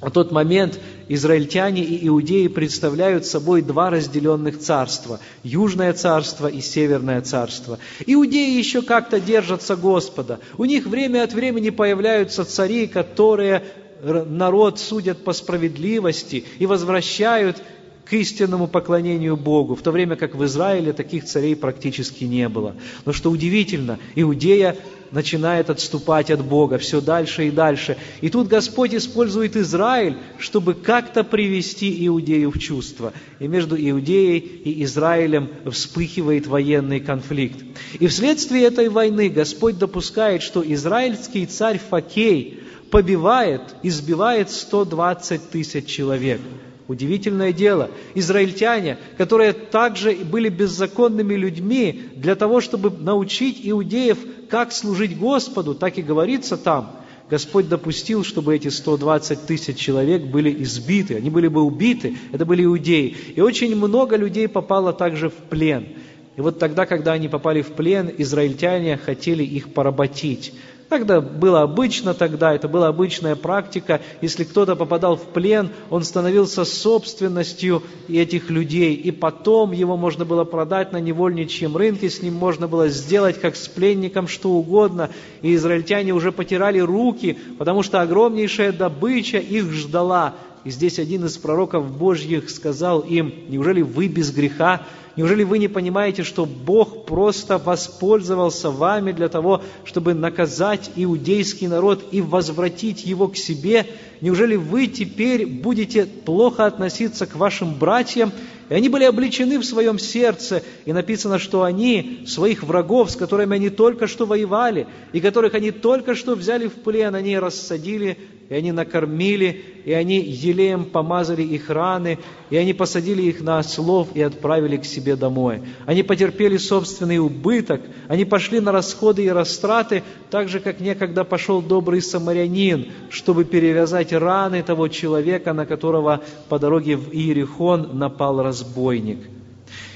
в 0.00 0.10
тот 0.10 0.30
момент 0.30 0.78
израильтяне 1.08 1.82
и 1.82 2.06
иудеи 2.06 2.48
представляют 2.48 3.24
собой 3.24 3.62
два 3.62 3.90
разделенных 3.90 4.58
царства– 4.58 5.20
Южное 5.42 5.92
царство 5.92 6.48
и 6.48 6.60
Северное 6.60 7.22
царство. 7.22 7.78
Иудеи 8.06 8.58
еще 8.58 8.82
как-то 8.82 9.20
держатся 9.20 9.76
Господа. 9.76 10.40
У 10.58 10.64
них 10.64 10.86
время 10.86 11.22
от 11.22 11.32
времени 11.32 11.70
появляются 11.70 12.44
цари, 12.44 12.86
которые 12.86 13.62
народ 14.02 14.78
судят 14.78 15.24
по 15.24 15.32
справедливости 15.32 16.44
и 16.58 16.66
возвращают 16.66 17.62
к 18.04 18.12
истинному 18.12 18.68
поклонению 18.68 19.36
Богу, 19.36 19.74
в 19.74 19.82
то 19.82 19.90
время 19.90 20.14
как 20.16 20.34
в 20.34 20.44
Израиле 20.44 20.92
таких 20.92 21.24
царей 21.24 21.56
практически 21.56 22.24
не 22.24 22.48
было. 22.48 22.76
Но 23.04 23.12
что 23.12 23.30
удивительно, 23.30 23.98
Иудея 24.14 24.76
начинает 25.10 25.70
отступать 25.70 26.30
от 26.30 26.44
Бога 26.44 26.78
все 26.78 27.00
дальше 27.00 27.48
и 27.48 27.50
дальше. 27.50 27.96
И 28.20 28.28
тут 28.28 28.48
Господь 28.48 28.94
использует 28.94 29.56
Израиль, 29.56 30.16
чтобы 30.38 30.74
как-то 30.74 31.24
привести 31.24 32.06
Иудею 32.06 32.50
в 32.50 32.58
чувство. 32.58 33.12
И 33.38 33.48
между 33.48 33.76
Иудеей 33.76 34.38
и 34.38 34.82
Израилем 34.84 35.50
вспыхивает 35.70 36.46
военный 36.46 37.00
конфликт. 37.00 37.64
И 37.98 38.06
вследствие 38.06 38.64
этой 38.64 38.88
войны 38.88 39.28
Господь 39.28 39.78
допускает, 39.78 40.42
что 40.42 40.62
израильский 40.64 41.46
царь 41.46 41.80
Факей 41.90 42.60
побивает, 42.90 43.62
избивает 43.82 44.50
120 44.50 45.50
тысяч 45.50 45.86
человек– 45.86 46.40
Удивительное 46.88 47.52
дело. 47.52 47.90
Израильтяне, 48.14 48.98
которые 49.18 49.52
также 49.52 50.12
были 50.14 50.48
беззаконными 50.48 51.34
людьми, 51.34 52.02
для 52.14 52.36
того, 52.36 52.60
чтобы 52.60 52.90
научить 52.90 53.60
иудеев, 53.64 54.18
как 54.48 54.72
служить 54.72 55.18
Господу, 55.18 55.74
так 55.74 55.98
и 55.98 56.02
говорится 56.02 56.56
там, 56.56 57.00
Господь 57.28 57.68
допустил, 57.68 58.22
чтобы 58.22 58.54
эти 58.54 58.68
120 58.68 59.46
тысяч 59.46 59.76
человек 59.76 60.22
были 60.22 60.62
избиты, 60.62 61.16
они 61.16 61.28
были 61.28 61.48
бы 61.48 61.62
убиты, 61.62 62.16
это 62.32 62.44
были 62.46 62.64
иудеи. 62.64 63.16
И 63.34 63.40
очень 63.40 63.74
много 63.74 64.14
людей 64.14 64.46
попало 64.46 64.92
также 64.92 65.28
в 65.28 65.34
плен. 65.34 65.88
И 66.36 66.40
вот 66.40 66.60
тогда, 66.60 66.86
когда 66.86 67.14
они 67.14 67.28
попали 67.28 67.62
в 67.62 67.72
плен, 67.72 68.12
израильтяне 68.18 68.96
хотели 68.96 69.42
их 69.42 69.72
поработить. 69.72 70.52
Тогда 70.88 71.20
было 71.20 71.62
обычно 71.62 72.14
тогда, 72.14 72.54
это 72.54 72.68
была 72.68 72.86
обычная 72.86 73.34
практика. 73.34 74.00
Если 74.20 74.44
кто-то 74.44 74.76
попадал 74.76 75.16
в 75.16 75.24
плен, 75.24 75.70
он 75.90 76.04
становился 76.04 76.64
собственностью 76.64 77.82
этих 78.08 78.50
людей. 78.50 78.94
И 78.94 79.10
потом 79.10 79.72
его 79.72 79.96
можно 79.96 80.24
было 80.24 80.44
продать 80.44 80.92
на 80.92 80.98
невольничьем 80.98 81.76
рынке, 81.76 82.08
с 82.08 82.22
ним 82.22 82.34
можно 82.34 82.68
было 82.68 82.88
сделать 82.88 83.40
как 83.40 83.56
с 83.56 83.66
пленником 83.66 84.28
что 84.28 84.50
угодно. 84.50 85.10
И 85.42 85.56
израильтяне 85.56 86.12
уже 86.12 86.30
потирали 86.30 86.78
руки, 86.78 87.36
потому 87.58 87.82
что 87.82 88.00
огромнейшая 88.00 88.70
добыча 88.70 89.38
их 89.38 89.72
ждала. 89.72 90.34
И 90.66 90.70
здесь 90.70 90.98
один 90.98 91.24
из 91.24 91.38
пророков 91.38 91.96
Божьих 91.96 92.50
сказал 92.50 92.98
им, 92.98 93.32
неужели 93.48 93.82
вы 93.82 94.08
без 94.08 94.32
греха? 94.32 94.84
Неужели 95.14 95.44
вы 95.44 95.58
не 95.58 95.68
понимаете, 95.68 96.24
что 96.24 96.44
Бог 96.44 97.06
просто 97.06 97.56
воспользовался 97.56 98.72
вами 98.72 99.12
для 99.12 99.28
того, 99.28 99.62
чтобы 99.84 100.12
наказать 100.12 100.90
иудейский 100.96 101.68
народ 101.68 102.06
и 102.10 102.20
возвратить 102.20 103.06
его 103.06 103.28
к 103.28 103.36
себе? 103.36 103.86
Неужели 104.20 104.56
вы 104.56 104.88
теперь 104.88 105.46
будете 105.46 106.04
плохо 106.04 106.66
относиться 106.66 107.26
к 107.26 107.36
вашим 107.36 107.74
братьям? 107.74 108.32
И 108.68 108.74
они 108.74 108.88
были 108.88 109.04
обличены 109.04 109.60
в 109.60 109.64
своем 109.64 110.00
сердце, 110.00 110.64
и 110.84 110.92
написано, 110.92 111.38
что 111.38 111.62
они 111.62 112.24
своих 112.26 112.64
врагов, 112.64 113.12
с 113.12 113.14
которыми 113.14 113.54
они 113.54 113.70
только 113.70 114.08
что 114.08 114.26
воевали, 114.26 114.88
и 115.12 115.20
которых 115.20 115.54
они 115.54 115.70
только 115.70 116.16
что 116.16 116.34
взяли 116.34 116.66
в 116.66 116.72
плен, 116.72 117.14
они 117.14 117.38
рассадили 117.38 118.18
и 118.48 118.54
они 118.54 118.70
накормили, 118.70 119.64
и 119.84 119.92
они 119.92 120.20
елеем 120.20 120.84
помазали 120.84 121.42
их 121.42 121.68
раны, 121.68 122.18
и 122.50 122.56
они 122.56 122.74
посадили 122.74 123.22
их 123.22 123.40
на 123.40 123.58
ослов 123.58 124.08
и 124.14 124.22
отправили 124.22 124.76
к 124.76 124.84
себе 124.84 125.16
домой. 125.16 125.62
Они 125.84 126.02
потерпели 126.02 126.56
собственный 126.56 127.18
убыток, 127.18 127.80
они 128.08 128.24
пошли 128.24 128.60
на 128.60 128.70
расходы 128.70 129.24
и 129.24 129.30
растраты, 129.30 130.04
так 130.30 130.48
же, 130.48 130.60
как 130.60 130.80
некогда 130.80 131.24
пошел 131.24 131.60
добрый 131.60 132.00
самарянин, 132.00 132.92
чтобы 133.10 133.44
перевязать 133.44 134.12
раны 134.12 134.62
того 134.62 134.88
человека, 134.88 135.52
на 135.52 135.66
которого 135.66 136.22
по 136.48 136.58
дороге 136.58 136.96
в 136.96 137.12
Иерихон 137.12 137.98
напал 137.98 138.42
разбойник. 138.42 139.18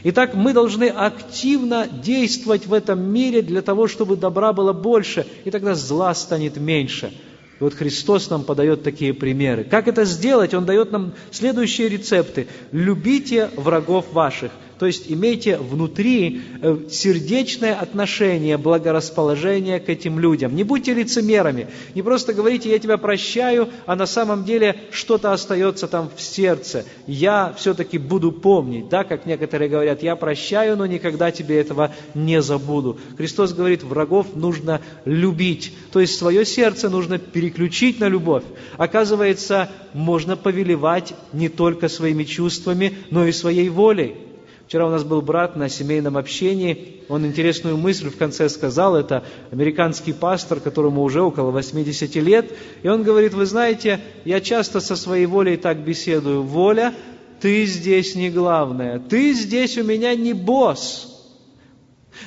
Итак, 0.02 0.34
мы 0.34 0.52
должны 0.52 0.84
активно 0.84 1.86
действовать 1.86 2.66
в 2.66 2.72
этом 2.72 3.00
мире 3.00 3.42
для 3.42 3.62
того, 3.62 3.86
чтобы 3.86 4.16
добра 4.16 4.52
было 4.52 4.72
больше, 4.72 5.26
и 5.44 5.50
тогда 5.50 5.74
зла 5.74 6.14
станет 6.14 6.56
меньше– 6.56 7.12
и 7.60 7.62
вот 7.62 7.74
Христос 7.74 8.30
нам 8.30 8.44
подает 8.44 8.82
такие 8.82 9.12
примеры. 9.12 9.64
Как 9.64 9.86
это 9.86 10.06
сделать? 10.06 10.54
Он 10.54 10.64
дает 10.64 10.92
нам 10.92 11.12
следующие 11.30 11.90
рецепты. 11.90 12.48
«Любите 12.72 13.50
врагов 13.54 14.12
ваших». 14.12 14.50
То 14.80 14.86
есть 14.86 15.12
имейте 15.12 15.58
внутри 15.58 16.40
э, 16.62 16.78
сердечное 16.88 17.74
отношение, 17.74 18.56
благорасположение 18.56 19.78
к 19.78 19.90
этим 19.90 20.18
людям. 20.18 20.56
Не 20.56 20.64
будьте 20.64 20.94
лицемерами. 20.94 21.68
Не 21.94 22.00
просто 22.00 22.32
говорите 22.32 22.70
«я 22.70 22.78
тебя 22.78 22.96
прощаю», 22.96 23.68
а 23.84 23.94
на 23.94 24.06
самом 24.06 24.42
деле 24.44 24.76
что-то 24.90 25.34
остается 25.34 25.86
там 25.86 26.08
в 26.16 26.22
сердце. 26.22 26.86
Я 27.06 27.54
все-таки 27.58 27.98
буду 27.98 28.32
помнить. 28.32 28.88
Да, 28.88 29.04
как 29.04 29.26
некоторые 29.26 29.68
говорят, 29.68 30.02
я 30.02 30.16
прощаю, 30.16 30.78
но 30.78 30.86
никогда 30.86 31.30
тебе 31.30 31.60
этого 31.60 31.92
не 32.14 32.40
забуду. 32.40 32.98
Христос 33.18 33.52
говорит, 33.52 33.82
врагов 33.82 34.34
нужно 34.34 34.80
любить. 35.04 35.74
То 35.92 36.00
есть 36.00 36.16
свое 36.16 36.46
сердце 36.46 36.88
нужно 36.88 37.18
переключить 37.18 38.00
на 38.00 38.08
любовь. 38.08 38.44
Оказывается, 38.78 39.70
можно 39.92 40.38
повелевать 40.38 41.12
не 41.34 41.50
только 41.50 41.90
своими 41.90 42.24
чувствами, 42.24 42.94
но 43.10 43.26
и 43.26 43.32
своей 43.32 43.68
волей. 43.68 44.29
Вчера 44.70 44.87
у 44.87 44.90
нас 44.90 45.02
был 45.02 45.20
брат 45.20 45.56
на 45.56 45.68
семейном 45.68 46.16
общении, 46.16 47.02
он 47.09 47.26
интересную 47.26 47.76
мысль 47.76 48.09
в 48.09 48.16
конце 48.16 48.48
сказал, 48.48 48.94
это 48.94 49.24
американский 49.50 50.12
пастор, 50.12 50.61
которому 50.61 51.02
уже 51.02 51.22
около 51.22 51.50
80 51.50 52.14
лет, 52.14 52.56
и 52.85 52.88
он 52.88 53.02
говорит, 53.02 53.35
вы 53.35 53.46
знаете, 53.46 53.98
я 54.24 54.40
часто 54.40 54.78
со 54.78 54.94
своей 54.94 55.26
волей 55.26 55.56
так 55.56 55.78
беседую, 55.78 56.44
воля, 56.44 56.94
ты 57.40 57.64
здесь 57.64 58.14
не 58.14 58.30
главное, 58.30 59.00
ты 59.00 59.33
здесь 59.33 59.76
у 59.76 59.83
меня 59.83 60.14
не 60.14 60.35
босс, 60.35 61.09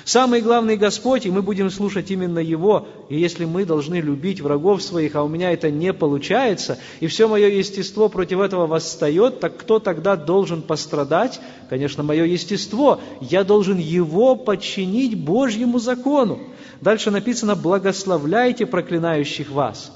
Самый 0.06 0.42
главный 0.42 0.76
Господь, 0.76 1.26
и 1.26 1.32
мы 1.32 1.42
будем 1.42 1.70
слушать 1.70 2.12
именно 2.12 2.40
Его. 2.40 2.88
И 3.10 3.20
если 3.20 3.46
мы 3.46 3.66
должны 3.66 3.96
любить 4.02 4.42
врагов 4.42 4.84
своих, 4.84 5.16
а 5.16 5.24
у 5.24 5.28
меня 5.28 5.52
это 5.52 5.72
не 5.72 5.94
получается, 5.94 6.78
и 7.00 7.08
все 7.08 7.28
мое 7.28 7.48
естество 7.48 8.10
против 8.10 8.40
этого 8.40 8.68
восстает, 8.68 9.40
так 9.40 9.58
кто 9.58 9.80
тогда 9.80 10.16
должен 10.16 10.62
пострадать? 10.62 11.40
Конечно, 11.70 12.04
мое 12.04 12.26
естество. 12.26 13.00
Я 13.22 13.44
должен 13.44 13.78
его 13.78 14.36
подчинить 14.36 15.18
Божьему 15.18 15.80
закону. 15.80 16.40
Дальше 16.82 17.12
написано 17.12 17.56
«благословляйте 17.56 18.66
проклинающих 18.66 19.50
вас». 19.52 19.92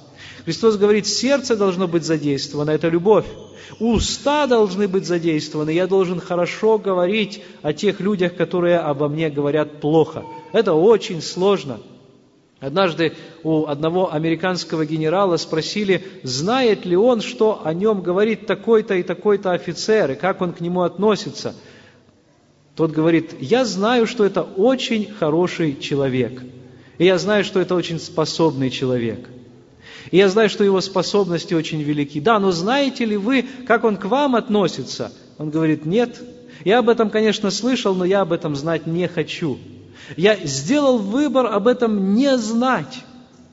Христос 0.48 0.78
говорит, 0.78 1.06
сердце 1.06 1.58
должно 1.58 1.90
быть 1.90 2.06
задействовано, 2.06 2.72
это 2.72 2.88
любовь. 2.88 3.26
Уста 3.82 4.48
должны 4.48 4.88
быть 4.88 5.06
задействованы. 5.06 5.72
Я 5.72 5.88
должен 5.88 6.22
хорошо 6.22 6.78
говорить 6.78 7.44
о 7.64 7.74
тех 7.74 8.00
людях, 8.00 8.34
которые 8.38 8.78
обо 8.78 9.10
мне 9.10 9.30
говорят 9.30 9.82
плохо. 9.82 10.24
Это 10.54 10.72
очень 10.72 11.22
сложно. 11.22 11.82
Однажды 12.62 13.12
у 13.44 13.66
одного 13.66 14.14
американского 14.14 14.86
генерала 14.86 15.36
спросили, 15.36 16.06
знает 16.24 16.86
ли 16.86 16.96
он, 16.96 17.20
что 17.20 17.60
о 17.66 17.74
нем 17.74 18.02
говорит 18.02 18.48
такой-то 18.48 18.96
и 18.96 19.04
такой-то 19.04 19.52
офицер, 19.52 20.12
и 20.12 20.16
как 20.16 20.40
он 20.40 20.54
к 20.54 20.62
нему 20.62 20.84
относится. 20.84 21.56
Тот 22.74 22.92
говорит, 22.92 23.36
я 23.42 23.66
знаю, 23.66 24.08
что 24.08 24.24
это 24.24 24.44
очень 24.44 25.12
хороший 25.12 25.78
человек. 25.78 26.42
И 27.00 27.04
я 27.04 27.18
знаю, 27.18 27.44
что 27.44 27.60
это 27.60 27.76
очень 27.76 28.00
способный 28.00 28.70
человек. 28.70 29.28
И 30.12 30.18
я 30.18 30.30
знаю, 30.30 30.50
что 30.50 30.64
его 30.64 30.82
способности 30.82 31.54
очень 31.54 31.82
велики. 31.82 32.20
Да, 32.20 32.40
но 32.40 32.52
знаете 32.52 33.06
ли 33.06 33.18
вы, 33.18 33.46
как 33.68 33.84
он 33.84 33.98
к 33.98 34.06
вам 34.06 34.36
относится? 34.36 35.12
Он 35.38 35.50
говорит, 35.50 35.86
нет. 35.86 36.22
Я 36.66 36.80
об 36.80 36.90
этом, 36.90 37.10
конечно, 37.10 37.52
слышал, 37.52 37.94
но 37.94 38.06
я 38.06 38.22
об 38.22 38.34
этом 38.34 38.56
знать 38.56 38.88
не 38.88 39.08
хочу. 39.08 39.58
Я 40.16 40.36
сделал 40.38 40.98
выбор 40.98 41.48
об 41.48 41.68
этом 41.68 42.16
не 42.16 42.38
знать. 42.38 43.04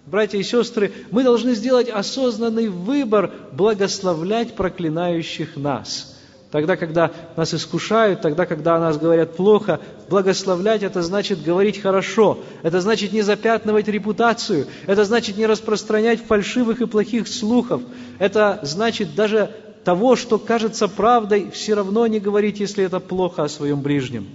Братья 0.06 0.38
и 0.38 0.42
сестры, 0.42 0.92
мы 1.10 1.22
должны 1.22 1.54
сделать 1.54 1.88
осознанный 1.88 2.68
выбор 2.68 3.32
благословлять 3.52 4.54
проклинающих 4.54 5.56
нас– 5.56 6.10
Тогда, 6.54 6.76
когда 6.76 7.10
нас 7.34 7.52
искушают, 7.52 8.20
тогда, 8.20 8.46
когда 8.46 8.76
о 8.76 8.78
нас 8.78 8.96
говорят 8.96 9.34
плохо, 9.36 9.80
благословлять 10.08 10.84
это 10.84 11.02
значит 11.02 11.42
говорить 11.42 11.82
хорошо, 11.82 12.38
это 12.62 12.80
значит 12.80 13.12
не 13.12 13.22
запятнывать 13.22 13.88
репутацию, 13.88 14.68
это 14.86 15.04
значит 15.04 15.36
не 15.36 15.46
распространять 15.46 16.24
фальшивых 16.24 16.80
и 16.80 16.86
плохих 16.86 17.26
слухов, 17.26 17.82
это 18.20 18.60
значит 18.62 19.16
даже 19.16 19.50
того, 19.82 20.14
что 20.14 20.38
кажется 20.38 20.86
правдой, 20.86 21.50
все 21.50 21.74
равно 21.74 22.06
не 22.06 22.20
говорить, 22.20 22.60
если 22.60 22.84
это 22.84 23.00
плохо 23.00 23.42
о 23.42 23.48
своем 23.48 23.82
ближнем. 23.82 24.28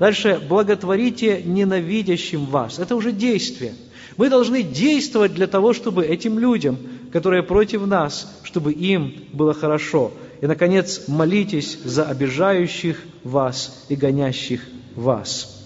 Дальше, 0.00 0.42
благотворите 0.48 1.40
ненавидящим 1.40 2.46
вас. 2.46 2.80
Это 2.80 2.96
уже 2.96 3.12
действие. 3.12 3.74
Мы 4.16 4.28
должны 4.28 4.64
действовать 4.64 5.34
для 5.34 5.46
того, 5.46 5.72
чтобы 5.72 6.04
этим 6.04 6.36
людям, 6.36 6.78
которые 7.12 7.44
против 7.44 7.86
нас, 7.86 8.40
чтобы 8.42 8.72
им 8.72 9.14
было 9.32 9.54
хорошо. 9.54 10.10
И, 10.40 10.46
наконец, 10.46 11.06
молитесь 11.06 11.78
за 11.84 12.04
обижающих 12.04 12.98
вас 13.24 13.84
и 13.88 13.96
гонящих 13.96 14.62
вас. 14.94 15.60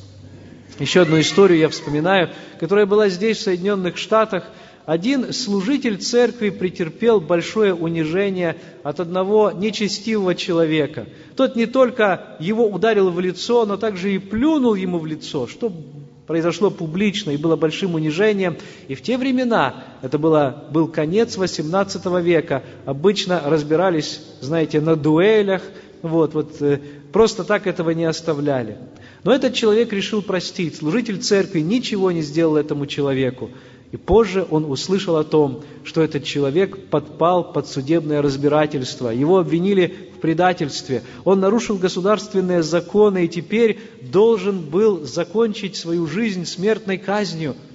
Еще 0.80 1.02
одну 1.02 1.20
историю 1.20 1.60
я 1.60 1.68
вспоминаю, 1.68 2.30
которая 2.58 2.84
была 2.84 3.08
здесь, 3.08 3.38
в 3.38 3.42
Соединенных 3.42 3.96
Штатах. 3.96 4.44
Один 4.84 5.32
служитель 5.32 5.98
церкви 5.98 6.50
претерпел 6.50 7.20
большое 7.20 7.72
унижение 7.72 8.56
от 8.82 8.98
одного 9.00 9.52
нечестивого 9.52 10.34
человека. 10.34 11.06
Тот 11.37 11.54
не 11.54 11.66
только 11.66 12.37
его 12.40 12.66
ударил 12.66 13.10
в 13.10 13.20
лицо, 13.20 13.64
но 13.64 13.76
также 13.76 14.14
и 14.14 14.18
плюнул 14.18 14.74
ему 14.74 14.98
в 14.98 15.06
лицо, 15.06 15.46
что 15.46 15.72
произошло 16.26 16.70
публично 16.70 17.30
и 17.30 17.37
было 17.37 17.56
большим 17.56 17.94
унижением. 17.94 18.56
И 18.88 18.94
в 18.94 19.02
те 19.02 19.18
времена, 19.18 19.84
это 20.02 20.18
было, 20.18 20.64
был 20.70 20.88
конец 20.88 21.37
XVIII 21.37 22.22
века, 22.22 22.62
обычно 22.84 23.42
разбирались, 23.44 24.20
знаете, 24.40 24.80
на 24.80 24.96
дуэлях, 24.96 25.62
вот, 26.02 26.34
вот, 26.34 26.60
э, 26.60 26.80
просто 27.12 27.44
так 27.44 27.66
этого 27.66 27.90
не 27.90 28.04
оставляли. 28.04 28.78
Но 29.22 29.34
этот 29.34 29.54
человек 29.54 29.92
решил 29.92 30.20
простить. 30.20 30.76
Служитель 30.76 31.18
церкви 31.18 31.60
ничего 31.60 32.12
не 32.12 32.20
сделал 32.20 32.56
этому 32.56 32.87
человеку. 32.87 33.50
И 33.94 33.96
позже 33.96 34.44
он 34.50 34.64
услышал 34.68 35.16
о 35.18 35.22
том, 35.22 35.62
что 35.85 36.02
этот 36.02 36.24
человек 36.24 36.88
подпал 36.88 37.52
под 37.52 37.68
судебное 37.68 38.22
разбирательство. 38.22 39.11
Его 39.11 39.38
обвинили 39.38 40.11
в 40.16 40.20
предательстве. 40.20 41.04
Он 41.22 41.38
нарушил 41.38 41.76
государственные 41.76 42.64
законы 42.64 43.24
и 43.24 43.28
теперь 43.28 43.78
должен 44.02 44.62
был 44.62 45.04
закончить 45.04 45.76
свою 45.76 46.09
жизнь 46.09 46.44
смертной 46.44 46.98
казнью– 46.98 47.54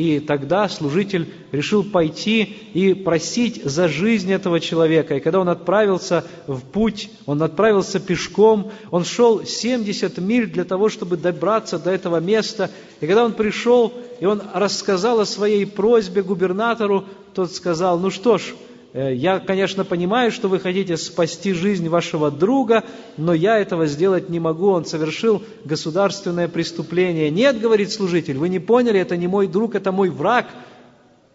и 0.00 0.18
тогда 0.18 0.66
служитель 0.66 1.30
решил 1.52 1.84
пойти 1.84 2.56
и 2.72 2.94
просить 2.94 3.62
за 3.62 3.86
жизнь 3.86 4.32
этого 4.32 4.58
человека. 4.58 5.16
И 5.16 5.20
когда 5.20 5.40
он 5.40 5.50
отправился 5.50 6.24
в 6.46 6.60
путь, 6.60 7.10
он 7.26 7.42
отправился 7.42 8.00
пешком, 8.00 8.72
он 8.90 9.04
шел 9.04 9.44
70 9.44 10.16
миль 10.16 10.46
для 10.46 10.64
того, 10.64 10.88
чтобы 10.88 11.18
добраться 11.18 11.78
до 11.78 11.90
этого 11.90 12.18
места. 12.18 12.70
И 13.02 13.06
когда 13.06 13.26
он 13.26 13.34
пришел, 13.34 13.92
и 14.20 14.24
он 14.24 14.40
рассказал 14.54 15.20
о 15.20 15.26
своей 15.26 15.66
просьбе 15.66 16.22
губернатору, 16.22 17.04
тот 17.34 17.52
сказал, 17.52 17.98
ну 17.98 18.08
что 18.08 18.38
ж, 18.38 18.54
я, 18.92 19.38
конечно, 19.38 19.84
понимаю, 19.84 20.32
что 20.32 20.48
вы 20.48 20.58
хотите 20.58 20.96
спасти 20.96 21.52
жизнь 21.52 21.88
вашего 21.88 22.30
друга, 22.30 22.82
но 23.16 23.32
я 23.32 23.58
этого 23.58 23.86
сделать 23.86 24.28
не 24.28 24.40
могу. 24.40 24.68
Он 24.68 24.84
совершил 24.84 25.42
государственное 25.64 26.48
преступление. 26.48 27.30
Нет, 27.30 27.60
говорит 27.60 27.92
служитель, 27.92 28.38
вы 28.38 28.48
не 28.48 28.58
поняли, 28.58 28.98
это 28.98 29.16
не 29.16 29.28
мой 29.28 29.46
друг, 29.46 29.74
это 29.76 29.92
мой 29.92 30.10
враг. 30.10 30.46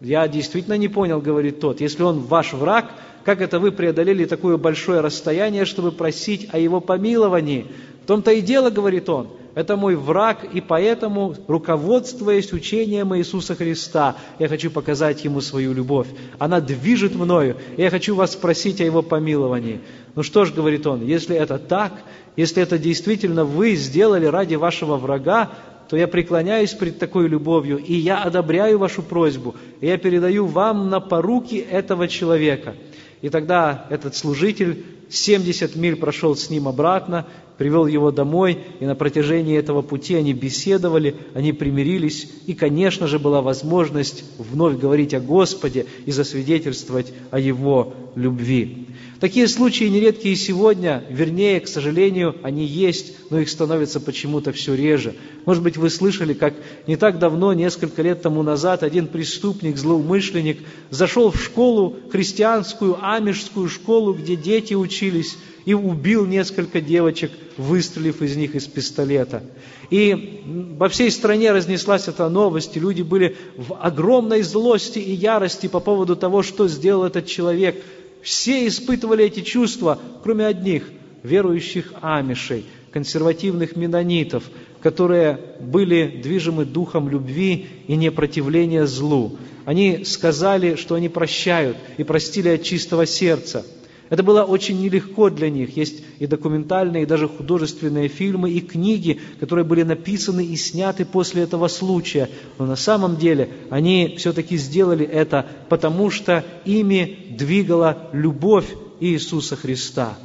Я 0.00 0.28
действительно 0.28 0.76
не 0.76 0.88
понял, 0.88 1.20
говорит 1.20 1.60
тот. 1.60 1.80
Если 1.80 2.02
он 2.02 2.20
ваш 2.20 2.52
враг, 2.52 2.90
как 3.24 3.40
это 3.40 3.58
вы 3.58 3.72
преодолели 3.72 4.26
такое 4.26 4.58
большое 4.58 5.00
расстояние, 5.00 5.64
чтобы 5.64 5.92
просить 5.92 6.48
о 6.52 6.58
его 6.58 6.80
помиловании? 6.80 7.66
В 8.02 8.06
том-то 8.06 8.32
и 8.32 8.42
дело, 8.42 8.68
говорит 8.68 9.08
он, 9.08 9.28
это 9.56 9.78
мой 9.78 9.96
враг, 9.96 10.44
и 10.52 10.60
поэтому, 10.60 11.34
руководствуясь 11.48 12.52
учением 12.52 13.16
Иисуса 13.16 13.54
Христа, 13.54 14.14
я 14.38 14.48
хочу 14.48 14.70
показать 14.70 15.24
Ему 15.24 15.40
свою 15.40 15.72
любовь. 15.72 16.08
Она 16.38 16.60
движет 16.60 17.14
мною, 17.14 17.56
и 17.74 17.80
я 17.80 17.88
хочу 17.88 18.14
вас 18.14 18.34
спросить 18.34 18.82
о 18.82 18.84
Его 18.84 19.00
помиловании. 19.00 19.80
Ну 20.14 20.22
что 20.22 20.44
ж, 20.44 20.52
говорит 20.52 20.86
он, 20.86 21.02
если 21.06 21.34
это 21.34 21.58
так, 21.58 21.94
если 22.36 22.62
это 22.62 22.78
действительно 22.78 23.46
вы 23.46 23.76
сделали 23.76 24.26
ради 24.26 24.56
вашего 24.56 24.98
врага, 24.98 25.52
то 25.88 25.96
я 25.96 26.06
преклоняюсь 26.06 26.74
пред 26.74 26.98
такой 26.98 27.26
любовью, 27.26 27.78
и 27.78 27.94
я 27.94 28.22
одобряю 28.22 28.78
вашу 28.78 29.02
просьбу, 29.02 29.54
и 29.80 29.86
я 29.86 29.96
передаю 29.96 30.44
вам 30.44 30.90
на 30.90 31.00
поруки 31.00 31.54
этого 31.54 32.08
человека. 32.08 32.74
И 33.22 33.30
тогда 33.30 33.86
этот 33.88 34.14
служитель 34.14 34.84
70 35.08 35.76
миль 35.76 35.96
прошел 35.96 36.36
с 36.36 36.50
ним 36.50 36.68
обратно, 36.68 37.26
привел 37.58 37.86
его 37.86 38.10
домой, 38.10 38.58
и 38.80 38.86
на 38.86 38.94
протяжении 38.94 39.56
этого 39.56 39.82
пути 39.82 40.14
они 40.14 40.32
беседовали, 40.32 41.16
они 41.34 41.52
примирились, 41.52 42.30
и, 42.46 42.54
конечно 42.54 43.06
же, 43.06 43.18
была 43.18 43.40
возможность 43.40 44.24
вновь 44.38 44.78
говорить 44.78 45.14
о 45.14 45.20
Господе 45.20 45.86
и 46.04 46.12
засвидетельствовать 46.12 47.12
о 47.30 47.38
Его 47.38 47.94
любви. 48.14 48.88
Такие 49.20 49.48
случаи 49.48 49.84
нередки 49.84 50.28
и 50.28 50.36
сегодня, 50.36 51.02
вернее, 51.08 51.60
к 51.60 51.68
сожалению, 51.68 52.36
они 52.42 52.66
есть, 52.66 53.14
но 53.30 53.40
их 53.40 53.48
становится 53.48 53.98
почему-то 53.98 54.52
все 54.52 54.74
реже. 54.74 55.14
Может 55.46 55.62
быть, 55.62 55.78
вы 55.78 55.88
слышали, 55.88 56.34
как 56.34 56.52
не 56.86 56.96
так 56.96 57.18
давно, 57.18 57.54
несколько 57.54 58.02
лет 58.02 58.20
тому 58.20 58.42
назад, 58.42 58.82
один 58.82 59.06
преступник, 59.06 59.78
злоумышленник, 59.78 60.58
зашел 60.90 61.30
в 61.30 61.42
школу, 61.42 61.96
христианскую, 62.12 62.98
амишскую 63.00 63.70
школу, 63.70 64.12
где 64.12 64.36
дети 64.36 64.74
учились, 64.74 65.38
и 65.64 65.72
убил 65.72 66.26
несколько 66.26 66.80
девочек, 66.80 67.32
выстрелив 67.56 68.22
из 68.22 68.36
них 68.36 68.54
из 68.54 68.66
пистолета. 68.66 69.42
И 69.90 70.42
во 70.78 70.88
всей 70.88 71.10
стране 71.10 71.52
разнеслась 71.52 72.06
эта 72.06 72.28
новость, 72.28 72.76
и 72.76 72.80
люди 72.80 73.02
были 73.02 73.34
в 73.56 73.74
огромной 73.80 74.42
злости 74.42 74.98
и 74.98 75.12
ярости 75.12 75.66
по 75.66 75.80
поводу 75.80 76.16
того, 76.16 76.42
что 76.42 76.68
сделал 76.68 77.04
этот 77.04 77.26
человек– 77.26 77.82
все 78.22 78.66
испытывали 78.66 79.24
эти 79.24 79.40
чувства, 79.40 79.98
кроме 80.22 80.46
одних– 80.46 80.84
верующих 81.22 81.92
амишей, 82.02 82.64
консервативных 82.92 83.74
менонитов, 83.74 84.44
которые 84.80 85.38
были 85.60 86.20
движимы 86.22 86.64
духом 86.64 87.08
любви 87.08 87.66
и 87.88 87.96
непротивления 87.96 88.86
злу. 88.86 89.36
Они 89.64 90.04
сказали, 90.04 90.76
что 90.76 90.94
они 90.94 91.08
прощают 91.08 91.76
и 91.96 92.04
простили 92.04 92.48
от 92.50 92.62
чистого 92.62 93.06
сердца– 93.06 93.66
это 94.08 94.22
было 94.22 94.44
очень 94.44 94.80
нелегко 94.80 95.30
для 95.30 95.50
них. 95.50 95.76
Есть 95.76 96.02
и 96.18 96.26
документальные, 96.26 97.02
и 97.02 97.06
даже 97.06 97.28
художественные 97.28 98.08
фильмы, 98.08 98.50
и 98.50 98.60
книги, 98.60 99.20
которые 99.40 99.64
были 99.64 99.82
написаны 99.82 100.44
и 100.44 100.56
сняты 100.56 101.04
после 101.04 101.42
этого 101.42 101.68
случая. 101.68 102.30
Но 102.58 102.66
на 102.66 102.76
самом 102.76 103.16
деле 103.16 103.50
они 103.70 104.14
все-таки 104.18 104.56
сделали 104.56 105.04
это, 105.04 105.46
потому 105.68 106.10
что 106.10 106.44
ими 106.64 107.34
двигала 107.36 108.08
любовь 108.12 108.66
Иисуса 109.00 109.56
Христа. 109.56 110.16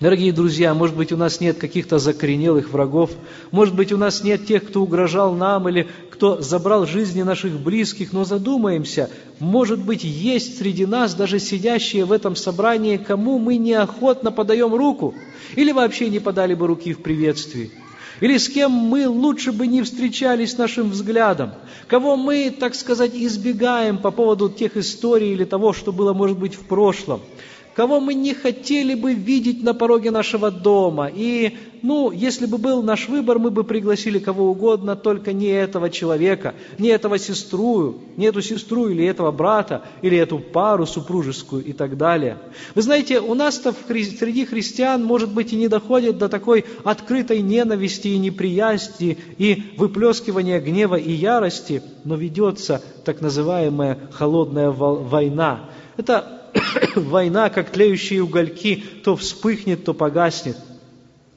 Дорогие 0.00 0.32
друзья, 0.32 0.74
может 0.74 0.94
быть, 0.94 1.10
у 1.10 1.16
нас 1.16 1.40
нет 1.40 1.58
каких-то 1.58 1.98
закоренелых 1.98 2.70
врагов, 2.70 3.10
может 3.50 3.74
быть, 3.74 3.90
у 3.90 3.96
нас 3.96 4.22
нет 4.22 4.46
тех, 4.46 4.64
кто 4.68 4.82
угрожал 4.82 5.34
нам 5.34 5.68
или 5.68 5.88
кто 6.18 6.42
забрал 6.42 6.84
жизни 6.84 7.22
наших 7.22 7.60
близких, 7.60 8.12
но 8.12 8.24
задумаемся, 8.24 9.08
может 9.38 9.78
быть, 9.78 10.02
есть 10.02 10.58
среди 10.58 10.84
нас 10.84 11.14
даже 11.14 11.38
сидящие 11.38 12.04
в 12.04 12.10
этом 12.10 12.34
собрании, 12.34 12.96
кому 12.96 13.38
мы 13.38 13.56
неохотно 13.56 14.32
подаем 14.32 14.74
руку, 14.74 15.14
или 15.54 15.70
вообще 15.70 16.08
не 16.08 16.18
подали 16.18 16.54
бы 16.54 16.66
руки 16.66 16.92
в 16.92 17.02
приветствии, 17.02 17.70
или 18.18 18.36
с 18.36 18.48
кем 18.48 18.72
мы 18.72 19.08
лучше 19.08 19.52
бы 19.52 19.68
не 19.68 19.82
встречались 19.82 20.58
нашим 20.58 20.90
взглядом, 20.90 21.52
кого 21.86 22.16
мы, 22.16 22.50
так 22.50 22.74
сказать, 22.74 23.12
избегаем 23.14 23.98
по 23.98 24.10
поводу 24.10 24.48
тех 24.48 24.76
историй 24.76 25.30
или 25.30 25.44
того, 25.44 25.72
что 25.72 25.92
было, 25.92 26.14
может 26.14 26.36
быть, 26.36 26.56
в 26.56 26.64
прошлом– 26.64 27.20
кого 27.78 28.00
мы 28.00 28.14
не 28.14 28.34
хотели 28.34 28.94
бы 28.94 29.14
видеть 29.14 29.62
на 29.62 29.72
пороге 29.72 30.10
нашего 30.10 30.50
дома. 30.50 31.08
И, 31.14 31.56
ну, 31.82 32.10
если 32.10 32.46
бы 32.46 32.58
был 32.58 32.82
наш 32.82 33.08
выбор, 33.08 33.38
мы 33.38 33.52
бы 33.52 33.62
пригласили 33.62 34.18
кого 34.18 34.50
угодно, 34.50 34.96
только 34.96 35.32
не 35.32 35.46
этого 35.46 35.88
человека, 35.88 36.56
не 36.76 36.88
этого 36.88 37.20
сестру, 37.20 37.94
не 38.16 38.26
эту 38.26 38.42
сестру 38.42 38.88
или 38.88 39.04
этого 39.04 39.30
брата, 39.30 39.84
или 40.02 40.18
эту 40.18 40.40
пару 40.40 40.86
супружескую 40.86 41.64
и 41.64 41.72
так 41.72 41.96
далее. 41.96 42.38
Вы 42.74 42.82
знаете, 42.82 43.20
у 43.20 43.34
нас-то 43.34 43.72
среди 43.86 44.44
христиан, 44.44 45.04
может 45.04 45.32
быть, 45.32 45.52
и 45.52 45.56
не 45.56 45.68
доходит 45.68 46.18
до 46.18 46.28
такой 46.28 46.64
открытой 46.82 47.42
ненависти 47.42 48.08
и 48.08 48.18
неприязни, 48.18 49.18
и 49.38 49.62
выплескивания 49.76 50.60
гнева 50.60 50.96
и 50.96 51.12
ярости, 51.12 51.84
но 52.02 52.16
ведется 52.16 52.82
так 53.04 53.20
называемая 53.20 54.00
холодная 54.10 54.70
война. 54.70 55.70
Это 55.96 56.37
война, 56.96 57.50
как 57.50 57.70
тлеющие 57.70 58.22
угольки, 58.22 58.82
то 59.04 59.16
вспыхнет, 59.16 59.84
то 59.84 59.94
погаснет. 59.94 60.56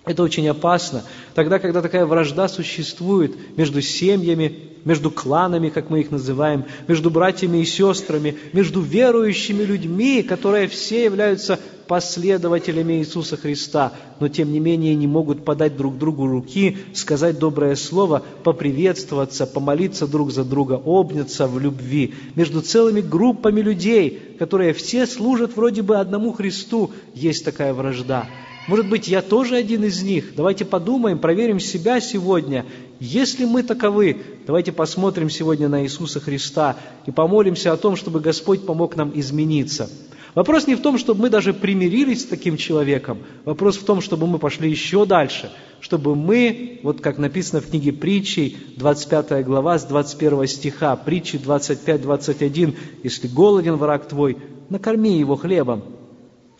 Это 0.03 0.23
очень 0.23 0.47
опасно. 0.47 1.03
Тогда, 1.35 1.59
когда 1.59 1.81
такая 1.81 2.05
вражда 2.05 2.47
существует 2.47 3.35
между 3.55 3.81
семьями, 3.81 4.71
между 4.83 5.11
кланами, 5.11 5.69
как 5.69 5.91
мы 5.91 6.01
их 6.01 6.09
называем, 6.09 6.65
между 6.87 7.11
братьями 7.11 7.59
и 7.59 7.65
сестрами, 7.65 8.35
между 8.51 8.81
верующими 8.81 9.63
людьми, 9.63 10.23
которые 10.23 10.67
все 10.67 11.03
являются 11.03 11.59
последователями 11.91 12.99
Иисуса 12.99 13.35
Христа, 13.35 13.91
но 14.21 14.29
тем 14.29 14.53
не 14.53 14.61
менее 14.61 14.95
не 14.95 15.07
могут 15.07 15.43
подать 15.43 15.75
друг 15.75 15.97
другу 15.97 16.25
руки, 16.25 16.77
сказать 16.93 17.37
доброе 17.37 17.75
слово, 17.75 18.23
поприветствоваться, 18.45 19.45
помолиться 19.45 20.07
друг 20.07 20.31
за 20.31 20.45
друга, 20.45 20.81
обняться 20.85 21.47
в 21.47 21.59
любви. 21.59 22.13
Между 22.35 22.61
целыми 22.61 23.01
группами 23.01 23.59
людей, 23.59 24.37
которые 24.39 24.71
все 24.71 25.05
служат 25.05 25.57
вроде 25.57 25.81
бы 25.81 25.97
одному 25.97 26.31
Христу, 26.31 26.91
есть 27.13 27.43
такая 27.43 27.73
вражда. 27.73 28.25
Может 28.69 28.87
быть, 28.87 29.09
я 29.09 29.21
тоже 29.21 29.57
один 29.57 29.83
из 29.83 30.01
них. 30.01 30.33
Давайте 30.37 30.63
подумаем, 30.63 31.19
проверим 31.19 31.59
себя 31.59 31.99
сегодня. 31.99 32.65
Если 33.01 33.43
мы 33.43 33.63
таковы, 33.63 34.15
давайте 34.47 34.71
посмотрим 34.71 35.29
сегодня 35.29 35.67
на 35.67 35.83
Иисуса 35.83 36.21
Христа 36.21 36.77
и 37.05 37.11
помолимся 37.11 37.73
о 37.73 37.77
том, 37.77 37.97
чтобы 37.97 38.21
Господь 38.21 38.65
помог 38.65 38.95
нам 38.95 39.11
измениться. 39.13 39.89
Вопрос 40.33 40.65
не 40.67 40.75
в 40.75 40.81
том, 40.81 40.97
чтобы 40.97 41.21
мы 41.21 41.29
даже 41.29 41.53
примирились 41.53 42.21
с 42.21 42.25
таким 42.25 42.55
человеком. 42.55 43.19
Вопрос 43.43 43.77
в 43.77 43.85
том, 43.85 44.01
чтобы 44.01 44.27
мы 44.27 44.39
пошли 44.39 44.69
еще 44.69 45.05
дальше. 45.05 45.51
Чтобы 45.81 46.15
мы, 46.15 46.79
вот 46.83 47.01
как 47.01 47.17
написано 47.17 47.59
в 47.59 47.69
книге 47.69 47.91
притчей, 47.91 48.55
25 48.77 49.43
глава 49.45 49.77
с 49.77 49.85
21 49.85 50.47
стиха, 50.47 50.95
притчи 50.95 51.35
25-21, 51.35 52.75
«Если 53.03 53.27
голоден 53.27 53.75
враг 53.75 54.07
твой, 54.07 54.37
накорми 54.69 55.17
его 55.17 55.35
хлебом, 55.35 55.83